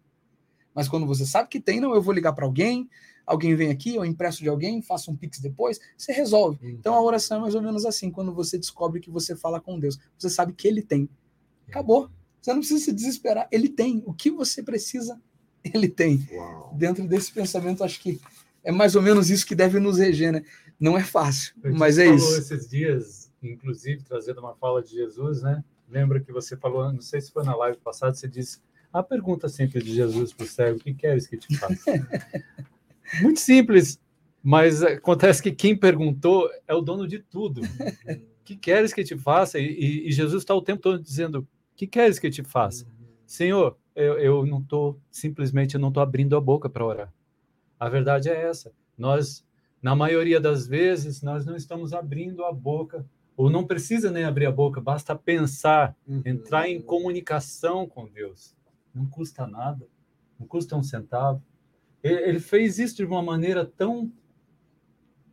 [0.75, 2.91] Mas quando você sabe que tem, não, eu vou ligar para alguém,
[3.27, 6.59] alguém vem aqui, eu empresto de alguém, faço um pix depois, você resolve.
[6.63, 6.71] Uhum.
[6.71, 9.79] Então a oração é mais ou menos assim, quando você descobre que você fala com
[9.79, 11.09] Deus, você sabe que ele tem.
[11.69, 12.09] Acabou.
[12.41, 14.03] Você não precisa se desesperar, ele tem.
[14.07, 15.21] O que você precisa
[15.75, 16.27] Ele tem.
[16.33, 16.75] Uau.
[16.75, 18.21] Dentro desse pensamento, acho que
[18.63, 20.43] é mais ou menos isso que deve nos reger, né?
[20.79, 22.37] Não é fácil, mas é isso.
[22.37, 25.65] esses dias, inclusive, trazendo uma fala de Jesus, né?
[25.89, 28.59] Lembra que você falou, não sei se foi na live passada, você disse
[28.93, 31.77] a pergunta sempre de Jesus para o cego: o que queres que te faça?
[33.21, 34.01] Muito simples,
[34.43, 37.61] mas acontece que quem perguntou é o dono de tudo.
[38.47, 39.59] Que queres que te faça?
[39.59, 41.45] E, e Jesus está o tempo todo dizendo:
[41.75, 42.87] que queres que te faça?
[43.27, 47.13] Senhor, eu, eu não estou, simplesmente, eu não estou abrindo a boca para orar.
[47.79, 48.73] A verdade é essa.
[48.97, 49.45] Nós,
[49.83, 53.05] na maioria das vezes, nós não estamos abrindo a boca,
[53.37, 56.23] ou não precisa nem abrir a boca, basta pensar, uhum.
[56.25, 58.55] entrar em comunicação com Deus.
[58.95, 59.87] Não custa nada,
[60.39, 61.43] não custa um centavo.
[62.07, 64.13] Ele, fez isso de uma maneira tão,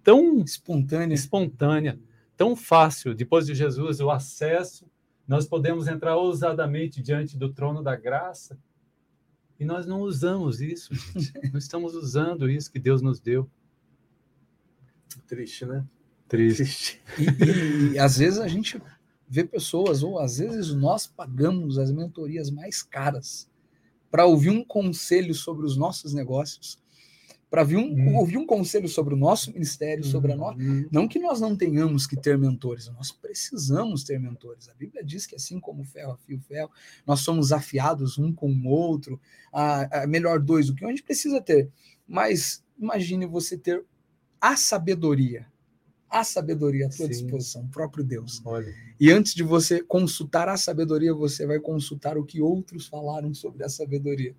[0.03, 1.99] tão espontânea, espontânea,
[2.35, 3.13] tão fácil.
[3.13, 4.89] Depois de Jesus, o acesso
[5.27, 8.57] nós podemos entrar ousadamente diante do trono da graça
[9.59, 10.91] e nós não usamos isso,
[11.51, 13.49] não estamos usando isso que Deus nos deu.
[15.27, 15.85] Triste, né?
[16.27, 17.01] Triste.
[17.17, 18.81] E, e, e às vezes a gente
[19.29, 23.49] vê pessoas, ou às vezes nós pagamos as mentorias mais caras
[24.13, 26.77] para ouvir um conselho sobre os nossos negócios
[27.49, 28.15] para um, hum.
[28.15, 30.59] ouvir um conselho sobre o nosso ministério, sobre a nossa.
[30.59, 30.87] Hum.
[30.91, 34.69] Não que nós não tenhamos que ter mentores, nós precisamos ter mentores.
[34.69, 36.69] A Bíblia diz que assim como ferro afia o ferro,
[37.07, 39.19] nós somos afiados um com o outro,
[39.51, 41.71] a, a melhor dois do que um, a gente precisa ter.
[42.07, 43.83] Mas imagine você ter
[44.39, 45.47] a sabedoria
[46.13, 47.11] a sabedoria à tua Sim.
[47.11, 48.39] disposição, o próprio Deus.
[48.45, 48.71] Olha.
[48.99, 53.63] E antes de você consultar a sabedoria, você vai consultar o que outros falaram sobre
[53.63, 54.35] a sabedoria.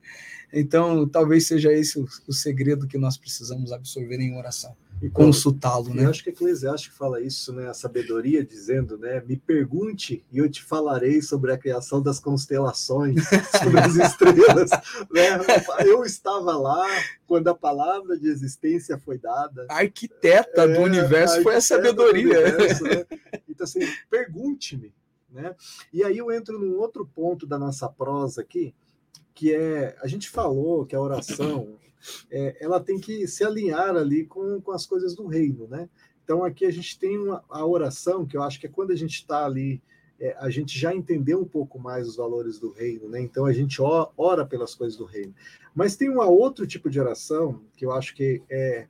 [0.52, 4.76] Então, talvez seja esse o, o segredo que nós precisamos absorver em oração
[5.12, 6.04] consultá-lo, né?
[6.04, 7.68] Eu acho que Eclesiastes fala isso, né?
[7.68, 9.22] A sabedoria dizendo, né?
[9.26, 13.22] Me pergunte e eu te falarei sobre a criação das constelações,
[13.62, 14.70] sobre as estrelas.
[15.10, 15.84] né?
[15.84, 16.86] Eu estava lá
[17.26, 19.66] quando a palavra de existência foi dada.
[19.68, 22.40] A arquiteta é, do universo a foi a sabedoria.
[22.40, 23.04] Universo, né?
[23.48, 23.80] Então, assim,
[24.10, 24.92] pergunte-me,
[25.30, 25.54] né?
[25.92, 28.74] E aí eu entro num outro ponto da nossa prosa aqui,
[29.32, 31.78] que é, a gente falou que a oração
[32.30, 35.88] é, ela tem que se alinhar ali com, com as coisas do reino, né?
[36.22, 38.96] Então aqui a gente tem uma, a oração, que eu acho que é quando a
[38.96, 39.82] gente está ali,
[40.18, 43.20] é, a gente já entendeu um pouco mais os valores do reino, né?
[43.20, 45.34] Então a gente ora pelas coisas do reino.
[45.74, 48.86] Mas tem um outro tipo de oração que eu acho que é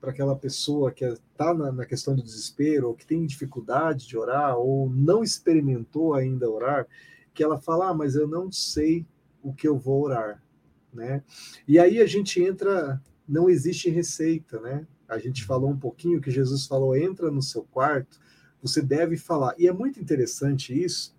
[0.00, 4.16] para aquela pessoa que está na, na, questão do desespero, ou que tem dificuldade de
[4.16, 6.86] orar, ou não experimentou ainda orar,
[7.34, 9.04] que ela fala, ah, mas eu não sei
[9.42, 10.40] o que eu vou orar
[10.92, 11.22] né?
[11.66, 14.86] E aí a gente entra, não existe receita, né?
[15.08, 18.20] A gente falou um pouquinho que Jesus falou, entra no seu quarto,
[18.60, 19.54] você deve falar.
[19.58, 21.16] E é muito interessante isso.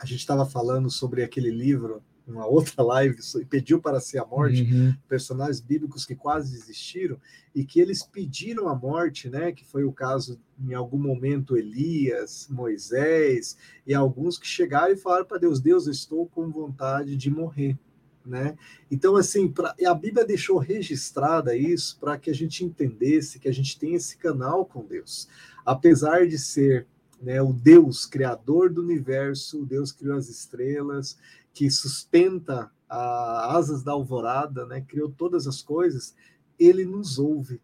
[0.00, 4.26] A gente estava falando sobre aquele livro, uma outra live, e pediu para ser a
[4.26, 4.94] morte, uhum.
[5.08, 7.18] personagens bíblicos que quase existiram
[7.54, 9.52] e que eles pediram a morte, né?
[9.52, 15.24] Que foi o caso em algum momento Elias, Moisés e alguns que chegaram e falaram
[15.24, 17.78] para Deus: Deus, eu estou com vontade de morrer
[18.24, 18.56] né?
[18.90, 23.52] Então, assim, pra, a Bíblia deixou registrada isso para que a gente entendesse que a
[23.52, 25.28] gente tem esse canal com Deus.
[25.64, 26.86] Apesar de ser
[27.20, 31.18] né, o Deus criador do universo, o Deus criou as estrelas,
[31.52, 36.14] que sustenta as asas da alvorada, né, criou todas as coisas,
[36.58, 37.60] ele nos ouve.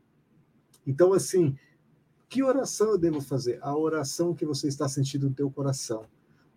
[0.86, 1.56] Então, assim,
[2.28, 3.58] que oração eu devo fazer?
[3.62, 6.06] A oração que você está sentindo no teu coração.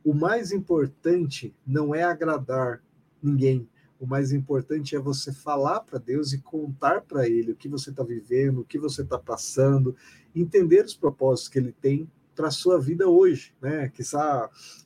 [0.04, 2.82] O mais importante não é agradar
[3.22, 3.68] ninguém,
[4.04, 7.89] o mais importante é você falar para Deus e contar para Ele o que você
[7.89, 9.95] está vivendo, o que você está passando,
[10.36, 13.88] entender os propósitos que Ele tem para a sua vida hoje, né?
[13.88, 14.04] Que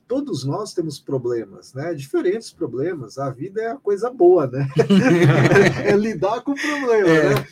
[0.07, 1.95] todos nós temos problemas, né?
[1.95, 3.17] Diferentes problemas.
[3.17, 4.67] A vida é a coisa boa, né?
[5.83, 7.33] é lidar com o problema, é.
[7.33, 7.47] né?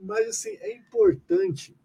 [0.00, 1.76] Mas assim é importante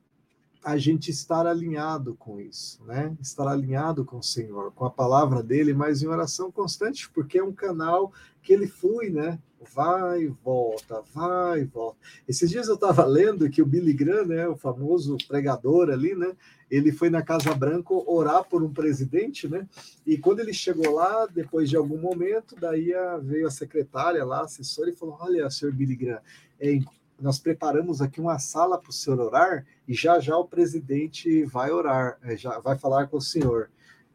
[0.65, 3.15] a gente estar alinhado com isso, né?
[3.21, 7.43] Estar alinhado com o Senhor, com a palavra dele, mas em oração constante, porque é
[7.43, 8.11] um canal
[8.41, 9.37] que ele flui, né?
[9.75, 11.99] Vai e volta, vai e volta.
[12.27, 16.35] Esses dias eu estava lendo que o Billy Graham, né, o famoso pregador ali, né,
[16.69, 19.67] ele foi na Casa Branca orar por um presidente, né?
[20.03, 22.91] E quando ele chegou lá, depois de algum momento, daí
[23.21, 26.21] veio a secretária lá, a assessora, e falou: Olha, senhor Billy Graham,
[26.59, 26.79] é,
[27.19, 31.71] nós preparamos aqui uma sala para o senhor orar e já já o presidente vai
[31.71, 33.69] orar, é, já vai falar com o senhor.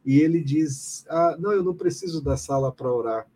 [0.05, 3.27] E ele diz: ah, Não, eu não preciso da sala para orar.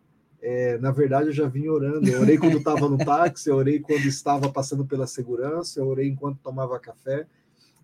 [0.41, 2.07] É, na verdade, eu já vim orando.
[2.07, 6.07] Eu orei quando estava no táxi, eu orei quando estava passando pela segurança, eu orei
[6.07, 7.25] enquanto tomava café.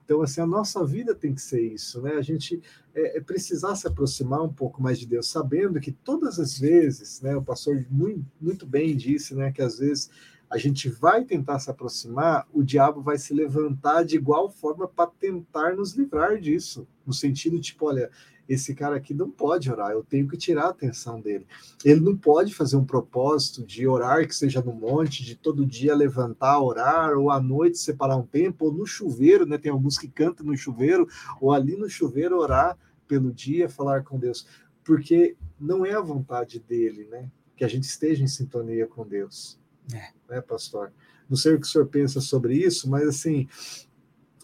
[0.05, 2.15] Então, assim, a nossa vida tem que ser isso, né?
[2.15, 2.61] A gente
[2.93, 7.21] é, é precisar se aproximar um pouco mais de Deus, sabendo que todas as vezes,
[7.21, 7.35] né?
[7.35, 9.51] O pastor muito, muito bem disse, né?
[9.51, 10.09] Que às vezes
[10.51, 15.09] a gente vai tentar se aproximar, o diabo vai se levantar de igual forma para
[15.09, 16.85] tentar nos livrar disso.
[17.07, 18.11] No sentido, tipo, olha,
[18.49, 21.47] esse cara aqui não pode orar, eu tenho que tirar a atenção dele.
[21.85, 25.95] Ele não pode fazer um propósito de orar que seja no monte, de todo dia
[25.95, 29.57] levantar, orar, ou à noite separar um tempo, ou no chuveiro, né?
[29.57, 31.07] Tem alguns que cantam no chuveiro,
[31.39, 32.77] ou ali no chuveiro orar
[33.07, 34.45] pelo dia, falar com Deus,
[34.83, 37.31] porque não é a vontade dele, né?
[37.55, 39.60] Que a gente esteja em sintonia com Deus.
[39.93, 40.09] É.
[40.29, 40.91] Né, pastor?
[41.29, 43.47] Não sei o que o senhor pensa sobre isso, mas assim,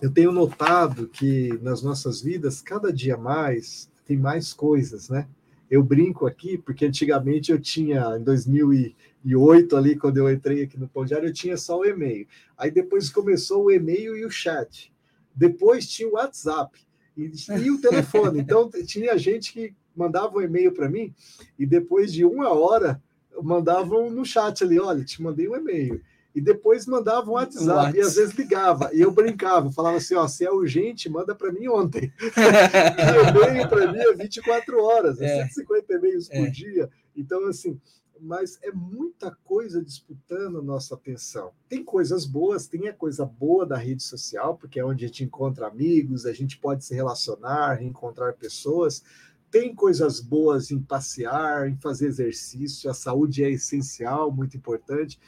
[0.01, 5.27] eu tenho notado que nas nossas vidas, cada dia mais, tem mais coisas, né?
[5.69, 10.87] Eu brinco aqui, porque antigamente eu tinha, em 2008, ali, quando eu entrei aqui no
[10.87, 12.25] Pão Diário, eu tinha só o e-mail.
[12.57, 14.93] Aí depois começou o e-mail e o chat.
[15.35, 16.79] Depois tinha o WhatsApp
[17.17, 17.31] e,
[17.63, 18.39] e o telefone.
[18.47, 21.13] Então, tinha gente que mandava um e-mail para mim
[21.59, 23.01] e depois de uma hora
[23.41, 26.01] mandavam no chat ali, olha, te mandei um e-mail
[26.37, 30.27] e depois mandava um WhatsApp, e às vezes ligava, e eu brincava, falava assim, ó,
[30.27, 32.13] se é urgente, manda para mim ontem.
[33.49, 35.45] e-mail para mim é 24 horas, é.
[35.45, 36.39] 150 e-mails é.
[36.39, 36.91] por dia.
[37.15, 37.81] Então, assim,
[38.21, 41.51] mas é muita coisa disputando nossa atenção.
[41.67, 45.23] Tem coisas boas, tem a coisa boa da rede social, porque é onde a gente
[45.23, 49.03] encontra amigos, a gente pode se relacionar, encontrar pessoas,
[49.49, 55.19] tem coisas boas em passear, em fazer exercício, a saúde é essencial, muito importante.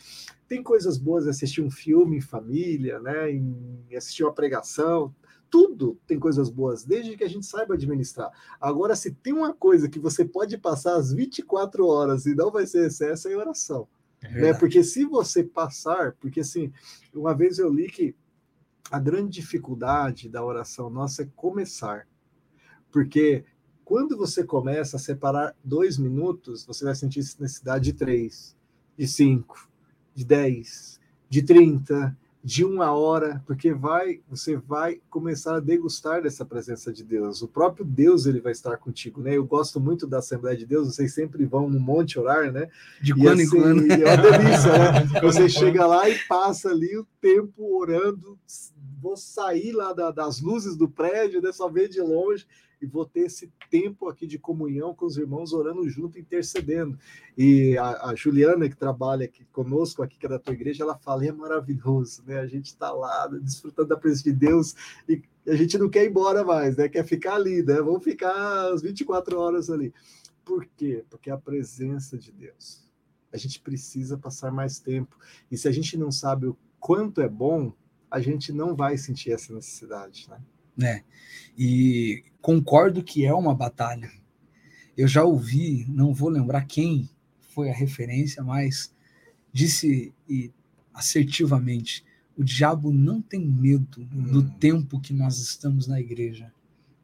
[0.48, 5.14] Tem coisas boas em assistir um filme em família, né, em assistir uma pregação,
[5.50, 8.30] tudo tem coisas boas, desde que a gente saiba administrar.
[8.62, 12.68] Agora, se tem uma coisa que você pode passar as 24 horas e não vai
[12.68, 13.88] ser excesso, é oração.
[14.22, 14.54] É né?
[14.54, 16.72] Porque se você passar, porque assim,
[17.14, 18.16] uma vez eu li que
[18.92, 22.08] a grande dificuldade da oração nossa é começar.
[22.92, 23.46] Porque
[23.90, 28.56] quando você começa a separar dois minutos, você vai sentir necessidade de três,
[28.96, 29.68] de cinco,
[30.14, 36.46] de dez, de trinta, de uma hora, porque vai, você vai começar a degustar dessa
[36.46, 37.42] presença de Deus.
[37.42, 39.36] O próprio Deus ele vai estar contigo, né?
[39.36, 40.94] Eu gosto muito da Assembleia de Deus.
[40.94, 42.70] Vocês sempre vão no monte orar, né?
[43.02, 43.92] De quando assim, em quando.
[43.92, 45.08] É uma delícia, né?
[45.24, 48.38] Você chega lá e passa ali o tempo orando.
[49.02, 51.52] Vou sair lá da, das luzes do prédio, né?
[51.52, 52.46] Só ver de longe
[52.82, 56.98] e vou ter esse tempo aqui de comunhão com os irmãos orando junto, intercedendo.
[57.38, 60.98] E a, a Juliana, que trabalha aqui conosco, aqui que é da tua igreja, ela
[60.98, 62.40] fala: é maravilhoso, né?
[62.40, 64.76] A gente está lá desfrutando da presença de Deus
[65.08, 66.88] e a gente não quer ir embora mais, né?
[66.88, 67.76] Quer ficar ali, né?
[67.82, 69.94] Vamos ficar as 24 horas ali.
[70.46, 71.04] Por quê?
[71.10, 72.88] Porque é a presença de Deus.
[73.32, 75.16] A gente precisa passar mais tempo.
[75.52, 77.74] E se a gente não sabe o quanto é bom,
[78.10, 80.42] a gente não vai sentir essa necessidade, né?
[80.80, 81.04] Né?
[81.58, 84.10] E concordo que é uma batalha.
[84.98, 87.10] Eu já ouvi, não vou lembrar quem
[87.54, 88.94] foi a referência, mas
[89.52, 90.52] disse e
[90.94, 92.06] assertivamente:
[92.38, 94.32] o diabo não tem medo hum.
[94.32, 96.52] do tempo que nós estamos na igreja.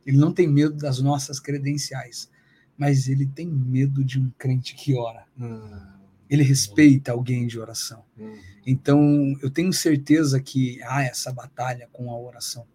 [0.06, 2.30] Ele não tem medo das nossas credenciais,
[2.78, 5.26] mas ele tem medo de um crente que ora.
[5.38, 5.96] Hum.
[6.30, 8.04] Ele respeita alguém de oração.
[8.18, 8.38] Hum.
[8.66, 12.66] Então, eu tenho certeza que há essa batalha com a oração.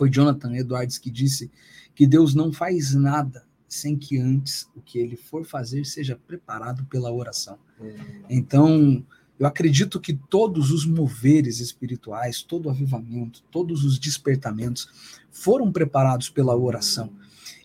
[0.00, 1.50] Foi Jonathan Edwards que disse
[1.94, 6.86] que Deus não faz nada sem que antes o que ele for fazer seja preparado
[6.86, 7.58] pela oração.
[7.78, 8.24] Uhum.
[8.30, 9.04] Então,
[9.38, 14.88] eu acredito que todos os moveres espirituais, todo o avivamento, todos os despertamentos
[15.30, 17.12] foram preparados pela oração.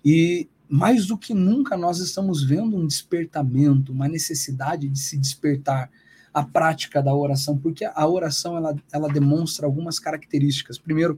[0.04, 5.90] E mais do que nunca nós estamos vendo um despertamento, uma necessidade de se despertar
[6.36, 10.78] a prática da oração, porque a oração ela, ela demonstra algumas características.
[10.78, 11.18] Primeiro,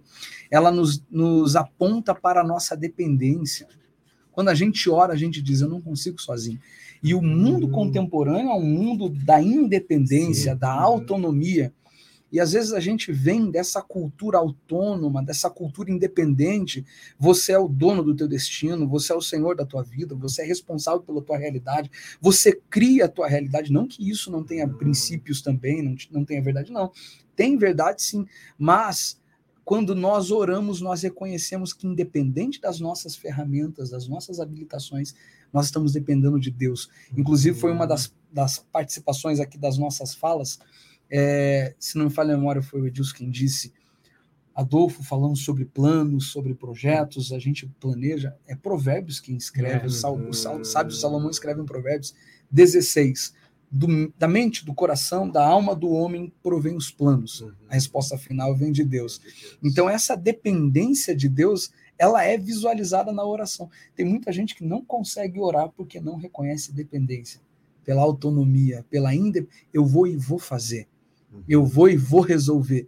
[0.52, 3.68] ela nos, nos aponta para a nossa dependência.
[4.32, 6.60] Quando a gente ora, a gente diz: Eu não consigo sozinho.
[7.02, 7.72] E o mundo hum.
[7.72, 10.60] contemporâneo é um mundo da independência, Sim.
[10.60, 11.74] da autonomia.
[12.32, 16.86] E às vezes a gente vem dessa cultura autônoma, dessa cultura independente.
[17.18, 20.42] Você é o dono do teu destino, você é o senhor da tua vida, você
[20.42, 23.72] é responsável pela tua realidade, você cria a tua realidade.
[23.72, 26.92] Não que isso não tenha princípios também, não, não tenha verdade, não.
[27.36, 28.26] Tem verdade sim,
[28.58, 29.22] mas
[29.64, 35.14] quando nós oramos, nós reconhecemos que, independente das nossas ferramentas, das nossas habilitações,
[35.52, 36.90] nós estamos dependendo de Deus.
[37.16, 40.58] Inclusive, foi uma das, das participações aqui das nossas falas
[41.10, 43.74] é, se não me falha a memória, foi o Edilson quem disse.
[44.58, 48.36] Adolfo falando sobre planos, sobre projetos, a gente planeja.
[48.48, 52.16] É Provérbios quem escreve, é, o, Sal, o, Sal, sábio Salomão escreve em Provérbios
[52.50, 53.36] 16.
[53.70, 57.42] Do, da mente, do coração, da alma do homem provém os planos.
[57.42, 57.52] Uhum.
[57.70, 59.22] A resposta final vem de Deus.
[59.62, 63.70] Então, essa dependência de Deus, ela é visualizada na oração.
[63.96, 67.40] Tem muita gente que não consegue orar porque não reconhece dependência,
[67.84, 69.68] pela autonomia, pela independência.
[69.72, 70.88] Eu vou e vou fazer.
[71.38, 71.44] Uhum.
[71.48, 72.88] Eu vou e vou resolver.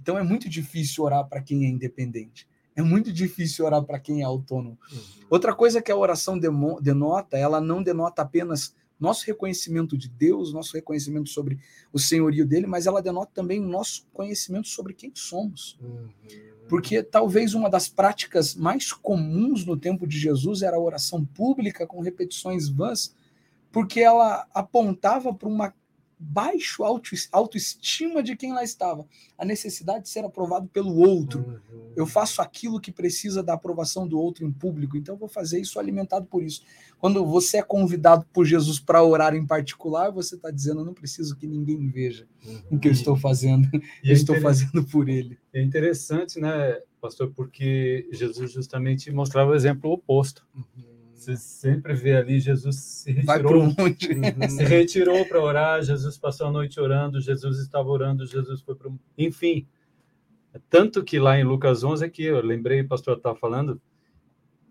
[0.00, 2.48] Então é muito difícil orar para quem é independente.
[2.74, 4.78] É muito difícil orar para quem é autônomo.
[4.92, 4.98] Uhum.
[5.30, 10.74] Outra coisa que a oração denota, ela não denota apenas nosso reconhecimento de Deus, nosso
[10.74, 11.58] reconhecimento sobre
[11.92, 15.78] o senhorio dele, mas ela denota também o nosso conhecimento sobre quem somos.
[15.80, 16.08] Uhum.
[16.68, 21.86] Porque talvez uma das práticas mais comuns no tempo de Jesus era a oração pública
[21.86, 23.14] com repetições vãs,
[23.70, 25.74] porque ela apontava para uma
[26.18, 29.06] baixo auto, autoestima de quem lá estava,
[29.36, 31.40] a necessidade de ser aprovado pelo outro.
[31.40, 31.92] Uhum.
[31.94, 35.78] Eu faço aquilo que precisa da aprovação do outro em público, então vou fazer isso
[35.78, 36.62] alimentado por isso.
[36.98, 40.94] Quando você é convidado por Jesus para orar em particular, você está dizendo: eu não
[40.94, 42.62] preciso que ninguém veja uhum.
[42.72, 43.68] o que eu estou fazendo,
[44.02, 45.38] e eu é estou fazendo por ele.
[45.52, 50.46] É interessante, né, pastor, porque Jesus justamente mostrava o exemplo oposto.
[50.54, 54.48] Uhum você sempre vê ali Jesus se retirou, uhum.
[54.48, 58.90] se retirou para orar, Jesus passou a noite orando, Jesus estava orando, Jesus foi para
[59.16, 59.66] enfim.
[60.68, 63.80] Tanto que lá em Lucas 11 aqui, eu lembrei, o pastor estava falando,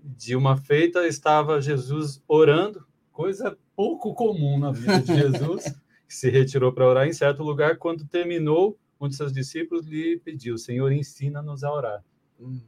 [0.04, 5.64] de uma feita estava Jesus orando, coisa pouco comum na vida de Jesus,
[6.08, 10.20] que se retirou para orar em certo lugar, quando terminou, um de seus discípulos lhe
[10.24, 12.04] pediu, Senhor, ensina-nos a orar.
[12.40, 12.62] Hum.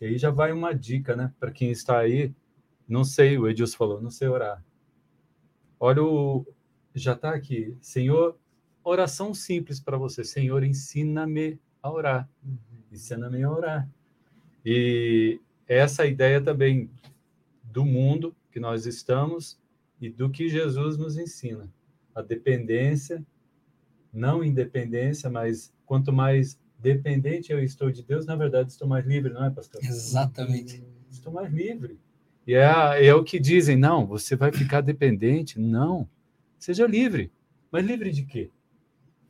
[0.00, 2.32] E aí já vai uma dica, né, para quem está aí,
[2.88, 4.62] não sei, o Edilson falou, não sei orar.
[5.78, 6.46] Olha o.
[6.94, 7.76] Já está aqui.
[7.80, 8.38] Senhor,
[8.82, 10.22] oração simples para você.
[10.22, 12.28] Senhor, ensina-me a orar.
[12.44, 12.58] Uhum.
[12.92, 13.90] Ensina-me a orar.
[14.64, 16.90] E essa ideia também
[17.62, 19.58] do mundo que nós estamos
[20.00, 21.68] e do que Jesus nos ensina.
[22.14, 23.26] A dependência,
[24.12, 29.32] não independência, mas quanto mais dependente eu estou de Deus, na verdade estou mais livre,
[29.32, 29.82] não é, pastor?
[29.82, 30.84] Exatamente.
[31.10, 31.98] Estou mais livre.
[32.46, 35.58] E é, é o que dizem, não, você vai ficar dependente.
[35.58, 36.08] Não,
[36.58, 37.30] seja livre.
[37.70, 38.50] Mas livre de quê?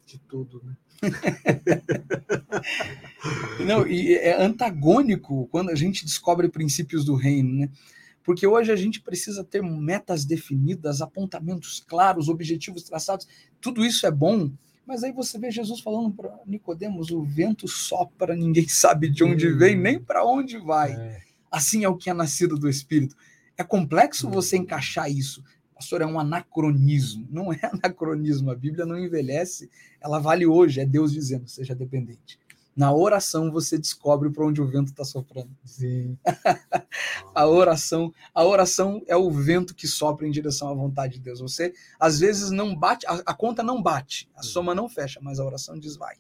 [0.07, 0.77] De tudo, né?
[3.67, 7.71] não, e é antagônico quando a gente descobre princípios do reino, né?
[8.23, 13.29] Porque hoje a gente precisa ter metas definidas, apontamentos claros, objetivos traçados.
[13.61, 14.51] Tudo isso é bom,
[14.87, 19.53] mas aí você vê Jesus falando para Nicodemos: o vento sopra, ninguém sabe de onde
[19.53, 20.93] vem nem para onde vai.
[20.93, 21.34] É.
[21.55, 23.15] Assim é o que é nascido do Espírito.
[23.57, 25.41] É complexo você encaixar isso.
[25.73, 27.29] Pastor, é um anacronismo.
[27.31, 28.51] Não é anacronismo.
[28.51, 30.81] A Bíblia não envelhece, ela vale hoje.
[30.81, 32.41] É Deus dizendo: seja dependente.
[32.77, 35.51] Na oração você descobre para onde o vento está soprando.
[35.65, 36.19] Sim.
[37.33, 41.39] a oração, a oração é o vento que sopra em direção à vontade de Deus.
[41.39, 45.39] Você às vezes não bate, a, a conta não bate, a soma não fecha, mas
[45.39, 46.17] a oração diz vai.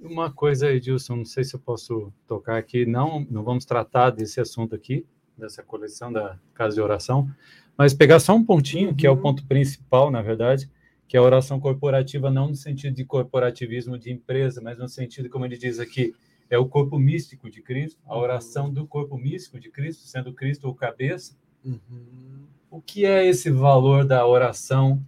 [0.00, 4.40] Uma coisa, Edilson, não sei se eu posso tocar aqui, não, não vamos tratar desse
[4.40, 5.04] assunto aqui,
[5.36, 7.28] dessa coleção da casa de oração,
[7.76, 9.22] mas pegar só um pontinho, que é o uhum.
[9.22, 10.70] ponto principal, na verdade,
[11.06, 15.28] que é a oração corporativa, não no sentido de corporativismo de empresa, mas no sentido,
[15.28, 16.14] como ele diz aqui,
[16.50, 20.68] é o corpo místico de Cristo, a oração do corpo místico de Cristo, sendo Cristo
[20.68, 21.36] o cabeça.
[21.64, 22.46] Uhum.
[22.70, 25.02] O que é esse valor da oração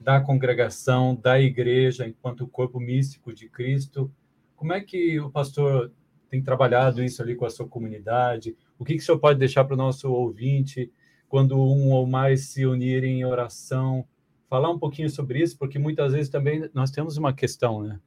[0.00, 4.10] da congregação, da igreja, enquanto corpo místico de Cristo.
[4.58, 5.92] Como é que o pastor
[6.28, 8.56] tem trabalhado isso ali com a sua comunidade?
[8.76, 10.92] O que, que o senhor pode deixar para o nosso ouvinte
[11.28, 14.04] quando um ou mais se unirem em oração?
[14.50, 18.00] Falar um pouquinho sobre isso, porque muitas vezes também nós temos uma questão, né?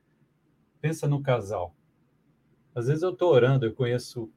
[0.82, 1.74] Pensa no casal.
[2.76, 4.30] Às vezes eu estou orando, eu conheço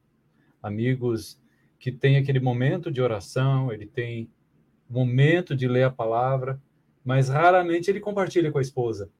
[0.62, 1.42] amigos
[1.80, 4.30] que têm aquele momento de oração, ele tem
[4.88, 6.62] momento de ler a palavra,
[7.04, 9.10] mas raramente ele compartilha com a esposa.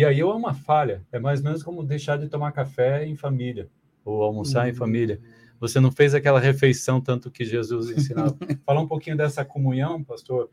[0.00, 3.14] E aí é uma falha, é mais ou menos como deixar de tomar café em
[3.14, 3.68] família
[4.02, 4.70] ou almoçar uhum.
[4.70, 5.20] em família.
[5.60, 8.34] Você não fez aquela refeição tanto que Jesus ensinava.
[8.64, 10.48] Fala um pouquinho dessa comunhão, pastor,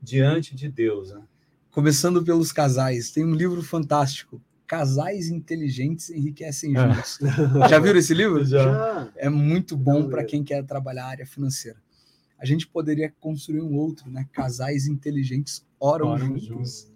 [0.00, 1.10] diante de Deus.
[1.10, 1.20] Né?
[1.70, 6.94] Começando pelos casais, tem um livro fantástico, Casais Inteligentes Enriquecem é.
[6.94, 7.18] Juntos.
[7.68, 8.46] Já viram esse livro?
[8.46, 9.12] Já.
[9.14, 11.76] É muito bom para quem quer trabalhar a área financeira
[12.38, 14.28] a gente poderia construir um outro, né?
[14.32, 16.44] Casais inteligentes oram, oram juntos.
[16.44, 16.92] juntos.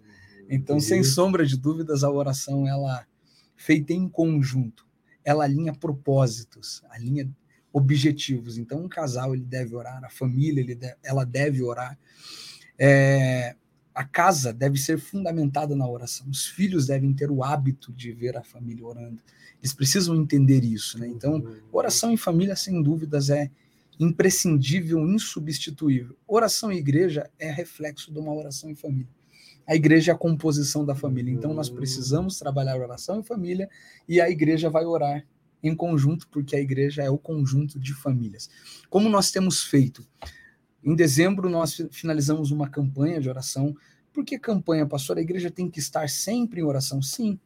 [0.51, 0.81] Então, e...
[0.81, 3.05] sem sombra de dúvidas, a oração ela
[3.55, 4.85] feita em conjunto,
[5.23, 7.29] ela alinha propósitos, alinha
[7.71, 8.57] objetivos.
[8.57, 11.97] Então, um casal ele deve orar, a família ele deve, ela deve orar.
[12.77, 13.55] É,
[13.93, 16.27] a casa deve ser fundamentada na oração.
[16.29, 19.21] Os filhos devem ter o hábito de ver a família orando.
[19.59, 21.07] Eles precisam entender isso, né?
[21.07, 21.61] Então, uhum.
[21.71, 23.49] oração em família, sem dúvidas, é
[23.99, 26.17] imprescindível, insubstituível.
[26.27, 29.20] Oração em igreja é reflexo de uma oração em família.
[29.67, 31.31] A igreja é a composição da família.
[31.31, 33.69] Então nós precisamos trabalhar oração em família
[34.07, 35.25] e a igreja vai orar
[35.63, 38.49] em conjunto, porque a igreja é o conjunto de famílias.
[38.89, 40.05] Como nós temos feito?
[40.83, 43.75] Em dezembro nós finalizamos uma campanha de oração
[44.13, 45.17] Por que campanha, pastor?
[45.17, 47.01] A igreja tem que estar sempre em oração?
[47.01, 47.39] Sim.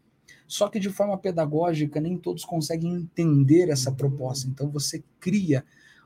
[0.48, 4.48] Só que de forma pedagógica, nem todos conseguem entender essa proposta.
[4.48, 5.64] Então você cria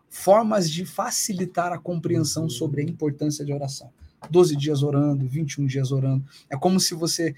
[0.09, 3.91] formas de facilitar a compreensão sobre a importância de oração.
[4.29, 6.25] 12 dias orando, 21 dias orando.
[6.49, 7.35] É como se você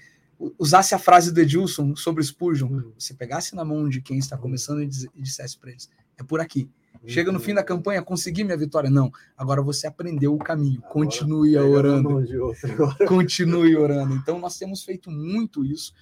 [0.58, 2.92] usasse a frase do Edilson sobre Spurgeon, uhum.
[2.98, 4.88] você pegasse na mão de quem está começando e
[5.22, 6.68] dissesse para eles: é por aqui.
[7.06, 8.88] Chega no fim da campanha, consegui minha vitória.
[8.88, 10.80] Não, agora você aprendeu o caminho.
[10.82, 12.22] Continue orando.
[13.08, 14.14] Continue orando.
[14.14, 15.92] Então, nós temos feito muito isso.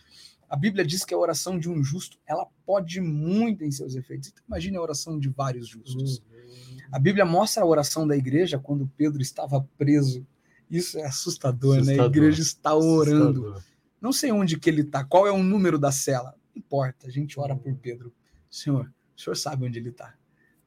[0.48, 4.28] A Bíblia diz que a oração de um justo, ela pode muito em seus efeitos.
[4.28, 6.18] Então, imagine a oração de vários justos.
[6.18, 6.78] Uhum.
[6.92, 10.26] A Bíblia mostra a oração da igreja quando Pedro estava preso.
[10.70, 11.96] Isso é assustador, assustador.
[11.98, 12.02] né?
[12.02, 13.40] A igreja está orando.
[13.40, 13.62] Assustador.
[14.00, 16.34] Não sei onde que ele está, qual é o número da cela.
[16.54, 18.12] Não importa, a gente ora por Pedro.
[18.48, 20.14] Senhor, o senhor sabe onde ele está.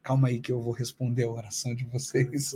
[0.02, 2.54] Calma aí que eu vou responder a oração de vocês.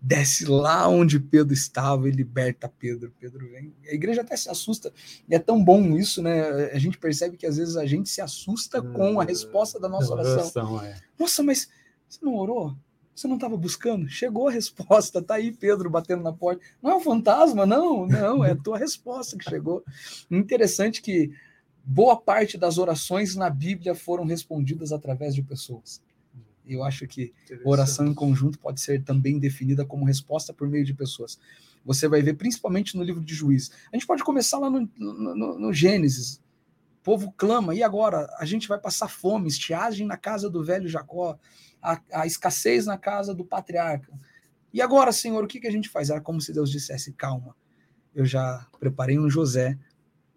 [0.00, 3.12] Desce lá onde Pedro estava e liberta Pedro.
[3.18, 3.74] Pedro vem.
[3.88, 4.92] A igreja até se assusta.
[5.28, 6.66] E é tão bom isso, né?
[6.70, 10.12] A gente percebe que às vezes a gente se assusta com a resposta da nossa
[10.12, 10.34] oração.
[10.38, 10.96] oração é.
[11.18, 11.68] Nossa, mas
[12.08, 12.76] você não orou?
[13.18, 14.08] Você não estava buscando?
[14.08, 16.62] Chegou a resposta, tá aí Pedro batendo na porta.
[16.80, 19.82] Não é um fantasma, não, não, é a tua resposta que chegou.
[20.30, 21.32] Interessante que
[21.82, 26.00] boa parte das orações na Bíblia foram respondidas através de pessoas.
[26.64, 27.32] Eu acho que
[27.64, 31.40] oração em conjunto pode ser também definida como resposta por meio de pessoas.
[31.84, 33.72] Você vai ver principalmente no livro de Juízes.
[33.92, 36.40] A gente pode começar lá no, no, no Gênesis.
[37.08, 38.28] Povo clama, e agora?
[38.38, 41.38] A gente vai passar fome, estiagem na casa do velho Jacó
[41.80, 44.12] a, a escassez na casa do patriarca.
[44.74, 46.10] E agora, Senhor, o que, que a gente faz?
[46.10, 47.56] Era como se Deus dissesse: calma,
[48.14, 49.78] eu já preparei um José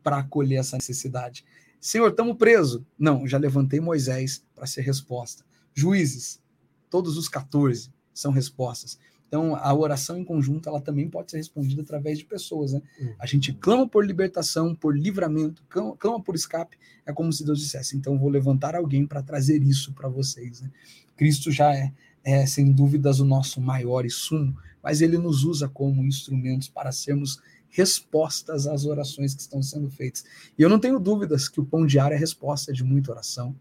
[0.02, 1.44] para acolher essa necessidade.
[1.78, 2.82] Senhor, estamos presos.
[2.98, 5.44] Não, já levantei Moisés para ser resposta.
[5.74, 6.42] Juízes,
[6.90, 8.98] todos os 14 são respostas.
[9.32, 12.82] Então, a oração em conjunto, ela também pode ser respondida através de pessoas, né?
[13.00, 13.14] Uhum.
[13.18, 17.60] A gente clama por libertação, por livramento, clama, clama por escape, é como se Deus
[17.60, 20.70] dissesse, então vou levantar alguém para trazer isso para vocês, né?
[21.16, 21.94] Cristo já é,
[22.26, 24.54] é, sem dúvidas, o nosso maior e sumo,
[24.84, 30.26] mas ele nos usa como instrumentos para sermos respostas às orações que estão sendo feitas.
[30.60, 33.56] E eu não tenho dúvidas que o pão diário é resposta de muita oração,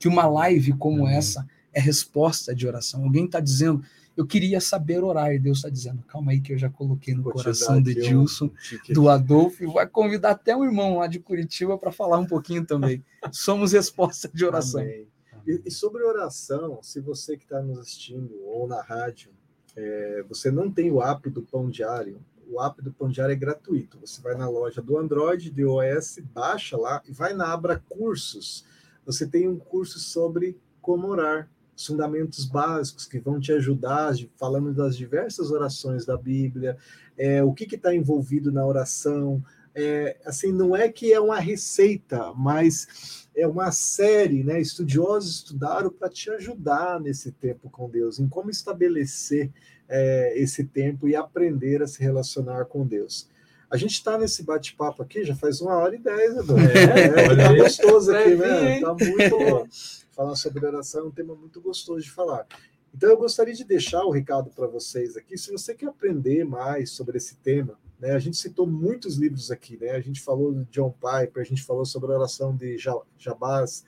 [0.00, 1.08] que uma live como uhum.
[1.08, 3.04] essa é resposta de oração.
[3.04, 3.84] Alguém está dizendo,
[4.16, 7.22] eu queria saber orar, e Deus está dizendo, calma aí que eu já coloquei no
[7.22, 8.50] Vou coração de Edilson,
[8.90, 12.26] um do Adolfo, e vai convidar até um irmão lá de Curitiba para falar um
[12.26, 13.02] pouquinho também.
[13.32, 14.82] Somos resposta de oração.
[14.82, 15.06] Amém.
[15.46, 19.30] E, e, sobre oração, se você que está nos assistindo ou na rádio,
[19.74, 23.36] é, você não tem o app do Pão Diário, o app do Pão Diário é
[23.36, 23.98] gratuito.
[24.00, 28.64] Você vai na loja do Android, do iOS, baixa lá e vai na Abra Cursos.
[29.06, 34.72] Você tem um curso sobre como orar os fundamentos básicos que vão te ajudar, falando
[34.72, 36.76] das diversas orações da Bíblia,
[37.16, 39.42] é, o que está envolvido na oração.
[39.74, 44.60] É, assim, não é que é uma receita, mas é uma série, né?
[44.60, 49.50] Estudiosos estudaram para te ajudar nesse tempo com Deus, em como estabelecer
[49.88, 53.28] é, esse tempo e aprender a se relacionar com Deus.
[53.70, 56.68] A gente está nesse bate-papo aqui já faz uma hora e dez, Eduardo.
[56.76, 58.80] É, é, tá gostoso aqui, né?
[58.80, 59.68] Tá muito
[60.12, 62.46] falar sobre oração é um tema muito gostoso de falar.
[62.94, 65.36] Então, eu gostaria de deixar o recado para vocês aqui.
[65.36, 69.78] Se você quer aprender mais sobre esse tema, né, a gente citou muitos livros aqui,
[69.78, 69.92] né?
[69.92, 72.76] A gente falou de John Piper, a gente falou sobre a oração de
[73.16, 73.84] Jabás,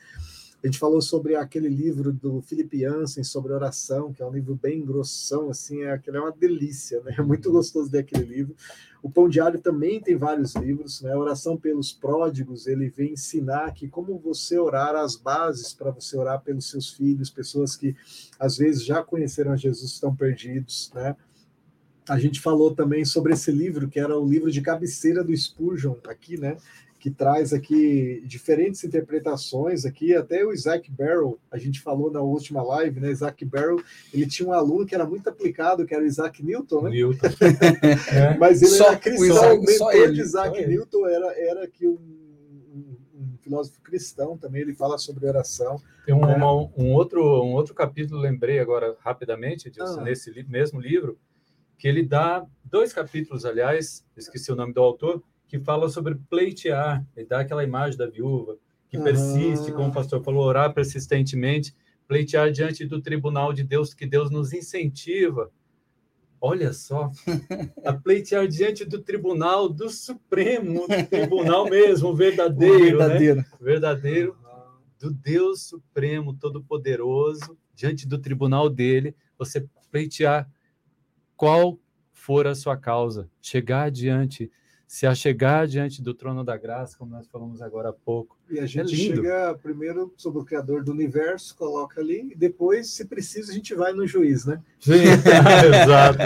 [0.64, 4.54] a gente falou sobre aquele livro do Philip Jansen sobre oração, que é um livro
[4.54, 7.14] bem grossão, assim, é, aquele é uma delícia, né?
[7.18, 8.56] É muito gostoso ler aquele livro.
[9.02, 11.14] O Pão Diário também tem vários livros, né?
[11.14, 16.40] Oração pelos pródigos, ele vem ensinar que como você orar as bases para você orar
[16.40, 17.94] pelos seus filhos, pessoas que
[18.40, 21.14] às vezes já conheceram a Jesus estão perdidos, né?
[22.08, 25.96] A gente falou também sobre esse livro, que era o livro de cabeceira do Spurgeon
[26.08, 26.56] aqui, né?
[27.04, 32.62] Que traz aqui diferentes interpretações aqui, até o Isaac Barrow, a gente falou na última
[32.62, 33.10] live, né?
[33.10, 33.78] Isaac Barrow,
[34.10, 36.88] ele tinha um aluno que era muito aplicado, que era o Isaac Newton, né?
[36.88, 37.26] Newton.
[38.10, 38.38] é.
[38.38, 41.92] Mas ele só, era cristão, o mentor de Isaac Newton era, era que um,
[42.72, 45.76] um, um, filósofo cristão também, ele fala sobre oração.
[46.06, 46.36] Tem um, né?
[46.36, 50.02] uma, um, outro, um outro capítulo, lembrei agora rapidamente, disso, ah.
[50.02, 51.18] nesse li mesmo livro,
[51.76, 55.22] que ele dá dois capítulos, aliás, esqueci o nome do autor,
[55.54, 58.58] que fala sobre pleitear, e dá aquela imagem da viúva
[58.88, 61.72] que persiste, como o pastor falou, orar persistentemente,
[62.08, 65.52] pleitear diante do tribunal de Deus, que Deus nos incentiva.
[66.40, 67.08] Olha só,
[67.84, 73.46] a pleitear diante do tribunal do Supremo, do tribunal mesmo, verdadeiro, verdadeiro, né?
[73.60, 74.36] verdadeiro,
[74.98, 80.50] do Deus Supremo, Todo-Poderoso, diante do tribunal dele, você pleitear
[81.36, 81.78] qual
[82.12, 84.50] for a sua causa, chegar diante
[84.86, 88.38] se achegar diante do trono da graça, como nós falamos agora há pouco.
[88.50, 92.34] E a é gente é chega primeiro sobre o Criador do universo, coloca ali, e
[92.34, 94.62] depois, se precisa, a gente vai no juiz, né?
[94.78, 94.92] Sim,
[95.82, 96.18] exato.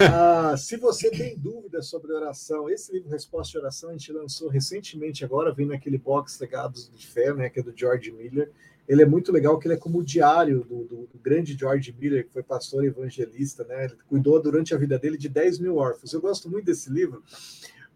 [0.00, 4.48] ah, se você tem dúvidas sobre oração, esse livro Resposta de Oração a gente lançou
[4.48, 8.50] recentemente agora, vem naquele box Legados de Fé, né, que é do George Miller.
[8.88, 11.94] Ele é muito legal, que ele é como o diário do, do, do grande George
[11.96, 13.84] Miller, que foi pastor evangelista, né?
[13.84, 16.14] Ele cuidou durante a vida dele de 10 mil órfãos.
[16.14, 17.22] Eu gosto muito desse livro,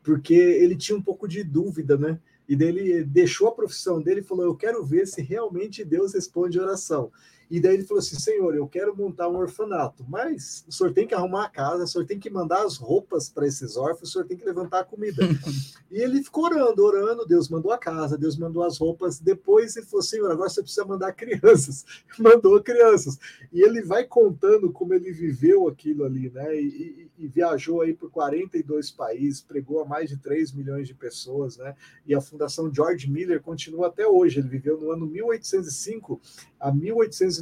[0.02, 2.18] porque ele tinha um pouco de dúvida, né?
[2.48, 6.58] E dele deixou a profissão dele e falou: Eu quero ver se realmente Deus responde
[6.58, 7.10] oração.
[7.52, 11.06] E daí ele falou assim: Senhor, eu quero montar um orfanato, mas o senhor tem
[11.06, 14.12] que arrumar a casa, o senhor tem que mandar as roupas para esses órfãos, o
[14.12, 15.22] senhor tem que levantar a comida.
[15.92, 17.26] e ele ficou orando, orando.
[17.26, 19.20] Deus mandou a casa, Deus mandou as roupas.
[19.20, 21.84] Depois ele falou: Senhor, agora você precisa mandar crianças.
[22.18, 23.18] mandou crianças.
[23.52, 26.58] E ele vai contando como ele viveu aquilo ali, né?
[26.58, 30.94] E, e, e viajou aí por 42 países, pregou a mais de 3 milhões de
[30.94, 31.74] pessoas, né?
[32.06, 34.38] E a Fundação George Miller continua até hoje.
[34.38, 36.18] Ele viveu no ano 1805
[36.58, 36.72] a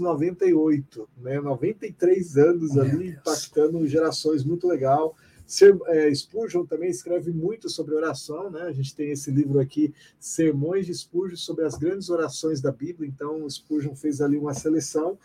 [0.01, 1.41] 1898, né?
[1.41, 5.15] 93 anos oh, ali, impactando gerações muito legal.
[5.47, 8.63] Ser, é, Spurgeon também escreve muito sobre oração, né?
[8.63, 13.09] A gente tem esse livro aqui, Sermões de Spurgeon sobre as grandes orações da Bíblia.
[13.09, 15.19] Então, Spurgeon fez ali uma seleção.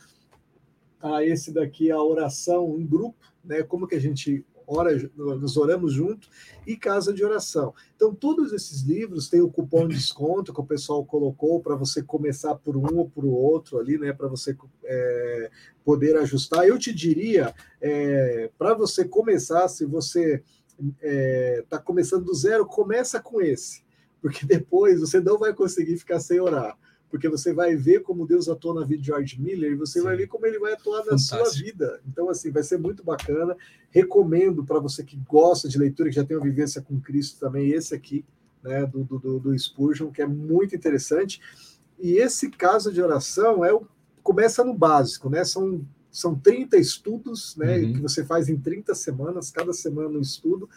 [0.99, 3.61] Ah, esse daqui é a oração em grupo, né?
[3.61, 6.27] Como que a gente ora, nós oramos junto,
[6.65, 7.73] e casa de oração.
[7.95, 12.01] Então, todos esses livros têm o cupom de desconto que o pessoal colocou para você
[12.01, 14.13] começar por um ou por outro ali, né?
[14.13, 15.51] Para você é,
[15.83, 16.67] poder ajustar.
[16.67, 20.43] Eu te diria, é, para você começar, se você
[20.77, 23.83] está é, tá começando do zero, começa com esse,
[24.21, 26.77] porque depois você não vai conseguir ficar sem orar
[27.09, 30.05] porque você vai ver como Deus atuou na vida de George Miller e você Sim.
[30.05, 31.45] vai ver como ele vai atuar na Fantástico.
[31.45, 32.01] sua vida.
[32.07, 33.55] Então, assim, vai ser muito bacana.
[33.89, 37.71] Recomendo para você que gosta de leitura, que já tem uma vivência com Cristo também,
[37.71, 38.25] esse aqui,
[38.63, 41.39] né, do, do, do Spurgeon, que é muito interessante.
[41.99, 43.87] E esse caso de oração é o,
[44.21, 45.43] começa no básico, né?
[45.43, 47.93] São são 30 estudos, né, uhum.
[47.93, 50.69] que você faz em 30 semanas, cada semana um estudo,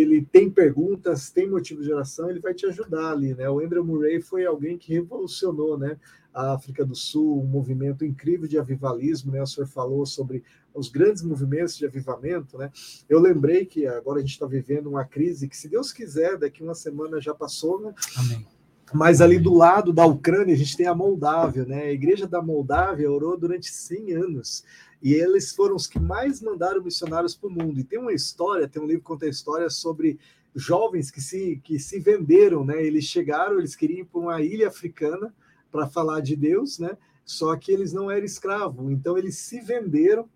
[0.00, 3.48] ele tem perguntas, tem motivo de oração, ele vai te ajudar ali, né?
[3.48, 5.96] O Andrew Murray foi alguém que revolucionou, né?
[6.32, 9.40] A África do Sul, um movimento incrível de avivalismo, né?
[9.40, 10.42] O senhor falou sobre
[10.74, 12.72] os grandes movimentos de avivamento, né?
[13.08, 16.60] Eu lembrei que agora a gente está vivendo uma crise que, se Deus quiser, daqui
[16.60, 17.94] uma semana já passou, né?
[18.16, 18.44] Amém.
[18.92, 21.84] Mas ali do lado da Ucrânia, a gente tem a Moldávia, né?
[21.84, 24.64] A igreja da Moldávia orou durante 100 anos.
[25.04, 27.78] E eles foram os que mais mandaram missionários para o mundo.
[27.78, 30.18] E tem uma história, tem um livro que conta a história sobre
[30.56, 32.82] jovens que se, que se venderam, né?
[32.82, 35.34] Eles chegaram, eles queriam ir para uma ilha africana
[35.70, 36.96] para falar de Deus, né?
[37.22, 40.26] Só que eles não eram escravos, então eles se venderam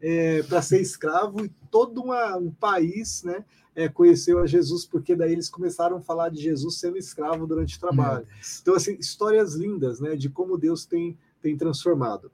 [0.00, 3.44] é, para ser escravo e todo uma, um país, né?
[3.74, 7.76] É, conheceu a Jesus, porque daí eles começaram a falar de Jesus sendo escravo durante
[7.76, 8.26] o trabalho.
[8.60, 12.30] Então, assim, histórias lindas, né, de como Deus tem, tem transformado.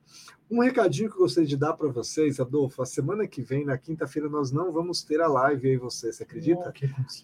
[0.51, 3.77] Um recadinho que eu gostaria de dar para vocês, Adolfo, a semana que vem, na
[3.77, 6.73] quinta-feira, nós não vamos ter a live aí, você, você acredita?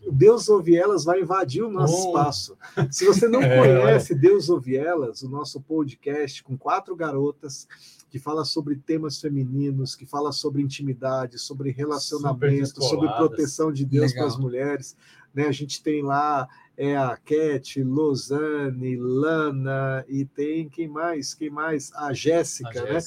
[0.07, 2.07] Oh, Deus Ouve Elas vai invadir o nosso oh.
[2.09, 2.59] espaço.
[2.91, 7.67] Se você não é, conhece Deus Ouve Elas, o nosso podcast com quatro garotas
[8.11, 14.13] que fala sobre temas femininos, que fala sobre intimidade, sobre relacionamento, sobre proteção de Deus
[14.13, 14.97] para as mulheres.
[15.35, 15.49] Né?
[15.49, 16.47] A gente tem lá
[16.77, 21.35] é a Cat, Lozane, Lana e tem quem mais?
[21.35, 21.93] Quem mais?
[21.95, 22.99] A Jéssica, né?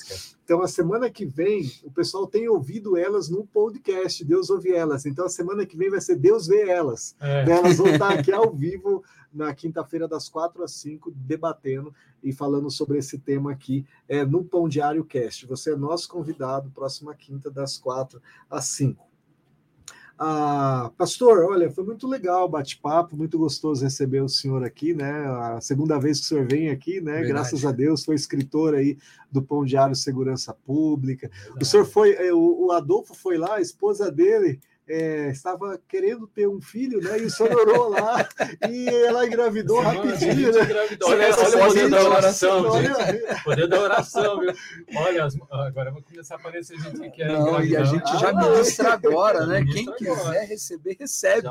[0.44, 5.06] Então a semana que vem o pessoal tem ouvido elas no podcast, Deus ouve elas.
[5.06, 7.16] Então a semana que vem vai ser Deus vê elas.
[7.20, 7.46] É.
[7.46, 7.52] Né?
[7.52, 9.04] Elas vão estar aqui ao vivo
[9.34, 14.44] na quinta-feira das quatro às cinco debatendo e falando sobre esse tema aqui é, no
[14.44, 15.46] Pão Diário Cast.
[15.46, 19.06] Você é nosso convidado próxima quinta das quatro às cinco.
[20.20, 25.12] Ah, pastor, olha, foi muito legal o bate-papo, muito gostoso receber o senhor aqui, né?
[25.12, 27.12] A segunda vez que o senhor vem aqui, né?
[27.12, 27.28] Verdade.
[27.28, 28.98] Graças a Deus, foi escritor aí
[29.32, 31.30] do Pão Diário Segurança Pública.
[31.30, 31.64] Verdade.
[31.64, 36.48] O senhor foi, eh, o Adolfo foi lá, a esposa dele é, estava querendo ter
[36.48, 37.20] um filho, né?
[37.20, 38.28] E o senhor orou lá
[38.70, 40.64] e ela engravidou rapidinho, né?
[40.64, 41.10] Engravidou.
[41.10, 43.44] Olha, olha o poder da oração, gente.
[43.44, 44.54] Poder da oração, viu?
[44.96, 48.34] Olha, agora vai começar a aparecer gente que quer Não, E a gente já ah,
[48.34, 49.66] ministra agora, né?
[49.66, 51.50] Quem quiser receber, recebe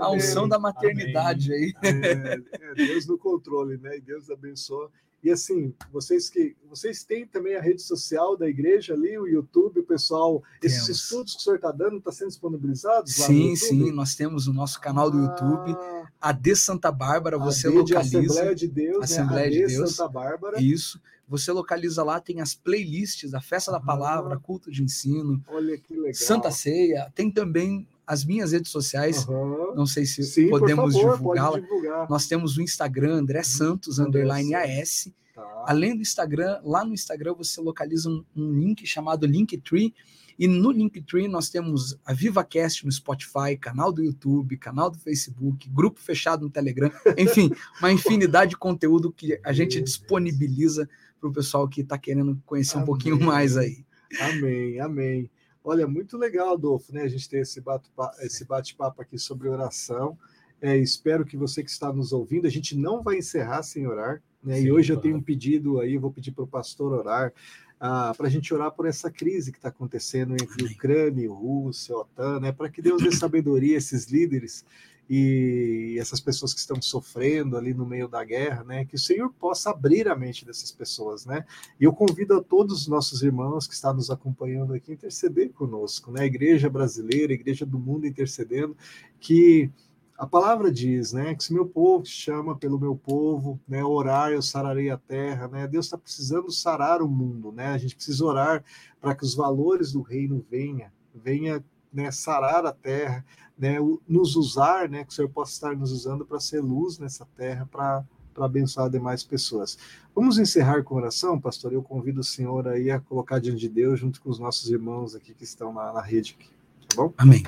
[0.00, 1.74] a unção da maternidade Amém.
[1.82, 1.94] aí.
[2.04, 3.96] É, é, Deus no controle, né?
[3.96, 4.90] E Deus abençoa.
[5.24, 9.80] E assim, vocês que vocês têm também a rede social da igreja ali, o YouTube,
[9.80, 10.76] o pessoal, temos.
[10.76, 13.14] esses estudos que o senhor está dando, está sendo disponibilizados?
[13.14, 15.76] sim, sim, nós temos o nosso canal do ah, YouTube,
[16.20, 18.00] a de Santa Bárbara, você localiza.
[18.00, 19.50] Assembleia de Deus, Assembleia né?
[19.50, 19.96] de Deus.
[19.96, 20.60] Santa Bárbara.
[20.60, 21.00] Isso.
[21.26, 25.94] Você localiza lá, tem as playlists da Festa da Palavra, culto de ensino, Olha que
[25.96, 26.12] legal.
[26.12, 29.26] Santa Ceia, tem também as minhas redes sociais.
[29.26, 29.74] Uhum.
[29.74, 31.60] Não sei se Sim, podemos divulgá-la.
[32.08, 33.44] Nós temos o Instagram, André uhum.
[33.44, 35.10] Santos, underline AS.
[35.34, 35.64] Tá.
[35.66, 39.94] Além do Instagram, lá no Instagram você localiza um, um link chamado Linktree.
[40.38, 45.68] E no Linktree nós temos a VivaCast no Spotify, canal do YouTube, canal do Facebook,
[45.70, 50.88] grupo fechado no Telegram, enfim, uma infinidade de conteúdo que a gente disponibiliza
[51.20, 52.82] para o pessoal que está querendo conhecer amém.
[52.82, 53.84] um pouquinho mais aí.
[54.20, 55.30] Amém, amém.
[55.66, 57.02] Olha, muito legal, Adolfo, né?
[57.02, 60.18] A gente ter esse bate-papo aqui sobre oração.
[60.60, 64.22] É, espero que você que está nos ouvindo, a gente não vai encerrar sem orar.
[64.42, 64.56] Né?
[64.58, 67.32] Sim, e hoje eu tenho um pedido aí, vou pedir para o pastor orar,
[67.80, 72.40] ah, para a gente orar por essa crise que está acontecendo entre Ucrânia Rússia, OTAN,
[72.40, 72.52] né?
[72.52, 74.64] para que Deus dê sabedoria a esses líderes
[75.08, 78.84] e essas pessoas que estão sofrendo ali no meio da guerra, né?
[78.84, 81.44] Que o Senhor possa abrir a mente dessas pessoas, né?
[81.78, 85.52] E eu convido a todos os nossos irmãos que estão nos acompanhando aqui a interceder
[85.52, 86.22] conosco, né?
[86.22, 88.76] A igreja brasileira, a igreja do mundo intercedendo,
[89.20, 89.70] que
[90.16, 94.40] a palavra diz, né, que se meu povo chama pelo meu povo, né, orar eu
[94.40, 95.66] sararei a terra, né?
[95.66, 97.68] Deus está precisando sarar o mundo, né?
[97.68, 98.64] A gente precisa orar
[99.00, 101.62] para que os valores do reino venha, venha
[101.92, 103.24] né, sarar a terra,
[103.56, 103.76] né,
[104.06, 107.68] nos usar, né, que o Senhor possa estar nos usando para ser luz nessa terra,
[107.70, 108.04] para
[108.34, 109.78] para abençoar demais pessoas.
[110.14, 111.72] Vamos encerrar com oração, pastor?
[111.72, 115.14] Eu convido o senhor aí a colocar diante de Deus, junto com os nossos irmãos
[115.14, 116.36] aqui que estão na, na rede.
[116.38, 116.48] Aqui,
[116.88, 117.14] tá bom?
[117.16, 117.44] Amém.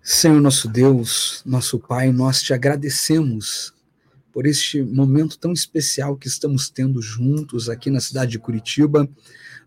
[0.00, 3.74] Senhor nosso Deus, nosso Pai, nós te agradecemos
[4.32, 9.08] por este momento tão especial que estamos tendo juntos aqui na cidade de Curitiba,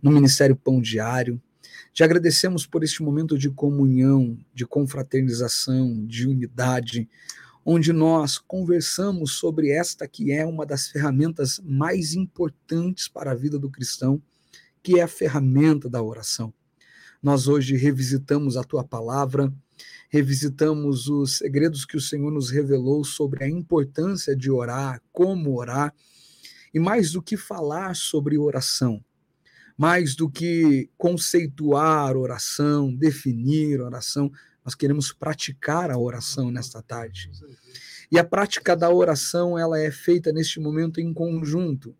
[0.01, 1.39] no Ministério Pão Diário.
[1.93, 7.09] Te agradecemos por este momento de comunhão, de confraternização, de unidade,
[7.65, 13.59] onde nós conversamos sobre esta que é uma das ferramentas mais importantes para a vida
[13.59, 14.22] do cristão,
[14.81, 16.53] que é a ferramenta da oração.
[17.22, 19.53] Nós hoje revisitamos a tua palavra,
[20.09, 25.93] revisitamos os segredos que o Senhor nos revelou sobre a importância de orar, como orar,
[26.73, 29.03] e mais do que falar sobre oração,
[29.81, 34.31] mais do que conceituar oração, definir oração,
[34.63, 37.31] nós queremos praticar a oração nesta tarde.
[38.11, 41.97] E a prática da oração, ela é feita neste momento em conjunto,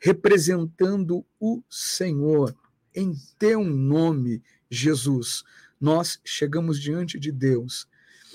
[0.00, 2.56] representando o Senhor
[2.92, 5.44] em teu nome, Jesus.
[5.80, 7.86] Nós chegamos diante de Deus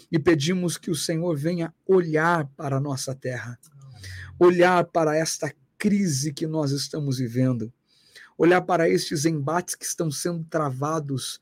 [0.10, 3.60] e pedimos que o Senhor venha olhar para a nossa terra,
[4.40, 7.70] olhar para esta crise que nós estamos vivendo
[8.38, 11.40] olhar para estes embates que estão sendo travados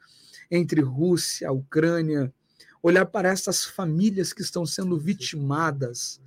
[0.49, 2.33] entre Rússia, Ucrânia,
[2.81, 6.21] olhar para essas famílias que estão sendo vitimadas,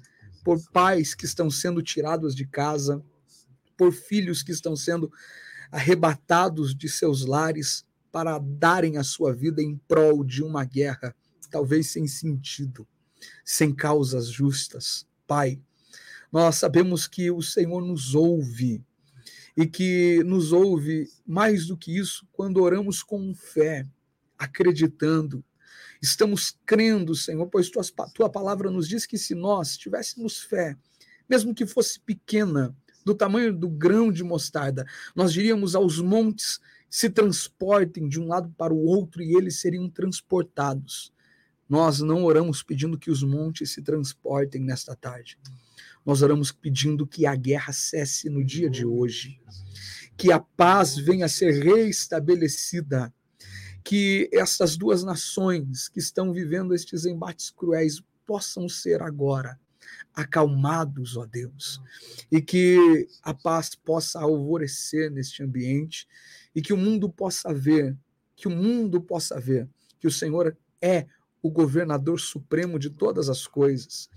[0.44, 3.02] por pais que estão sendo tirados de casa,
[3.76, 5.12] por filhos que estão sendo
[5.70, 11.14] arrebatados de seus lares para darem a sua vida em prol de uma guerra,
[11.50, 12.86] talvez sem sentido,
[13.44, 15.06] sem causas justas.
[15.26, 15.60] Pai,
[16.32, 18.84] nós sabemos que o Senhor nos ouve
[19.58, 23.84] e que nos ouve mais do que isso quando oramos com fé,
[24.38, 25.44] acreditando.
[26.00, 27.82] Estamos crendo, Senhor, pois tua,
[28.14, 30.76] tua palavra nos diz que se nós tivéssemos fé,
[31.28, 32.72] mesmo que fosse pequena,
[33.04, 38.54] do tamanho do grão de mostarda, nós diríamos aos montes se transportem de um lado
[38.56, 41.12] para o outro e eles seriam transportados.
[41.68, 45.36] Nós não oramos pedindo que os montes se transportem nesta tarde.
[46.08, 49.38] Nós oramos pedindo que a guerra cesse no dia de hoje,
[50.16, 53.12] que a paz venha a ser reestabelecida,
[53.84, 59.60] que essas duas nações que estão vivendo estes embates cruéis possam ser agora
[60.14, 61.78] acalmados, ó Deus,
[62.32, 66.08] e que a paz possa alvorecer neste ambiente
[66.54, 67.94] e que o mundo possa ver,
[68.34, 69.68] que o mundo possa ver
[70.00, 71.06] que o Senhor é
[71.42, 74.08] o governador supremo de todas as coisas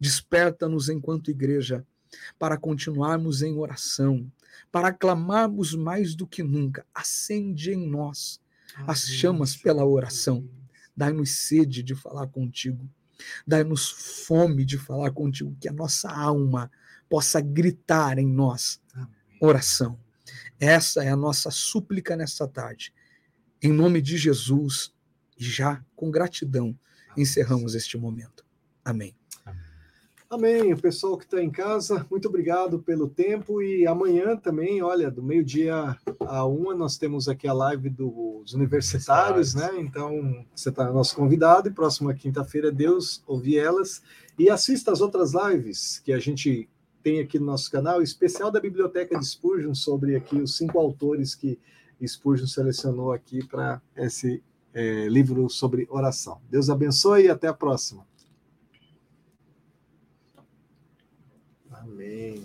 [0.00, 1.84] Desperta-nos enquanto igreja
[2.38, 4.30] para continuarmos em oração,
[4.70, 6.86] para clamarmos mais do que nunca.
[6.94, 8.40] Acende em nós
[8.86, 10.48] as chamas pela oração.
[10.96, 12.88] Dai-nos sede de falar contigo.
[13.46, 13.90] Dai-nos
[14.26, 16.70] fome de falar contigo, que a nossa alma
[17.08, 18.80] possa gritar em nós
[19.40, 19.98] oração.
[20.58, 22.92] Essa é a nossa súplica nesta tarde.
[23.62, 24.92] Em nome de Jesus,
[25.38, 26.78] e já com gratidão,
[27.16, 28.44] encerramos este momento.
[28.84, 29.14] Amém.
[30.34, 30.72] Amém.
[30.72, 33.62] O pessoal que está em casa, muito obrigado pelo tempo.
[33.62, 39.54] E amanhã também, olha, do meio-dia a uma, nós temos aqui a live dos universitários,
[39.54, 39.70] né?
[39.78, 41.68] Então, você está nosso convidado.
[41.68, 44.02] E próxima quinta-feira, Deus ouvir elas.
[44.36, 46.68] E assista as outras lives que a gente
[47.00, 51.36] tem aqui no nosso canal, especial da Biblioteca de Spurgeon, sobre aqui os cinco autores
[51.36, 51.56] que
[52.04, 54.42] Spurgeon selecionou aqui para esse
[54.74, 56.40] é, livro sobre oração.
[56.50, 58.04] Deus abençoe e até a próxima.
[62.04, 62.44] Amém.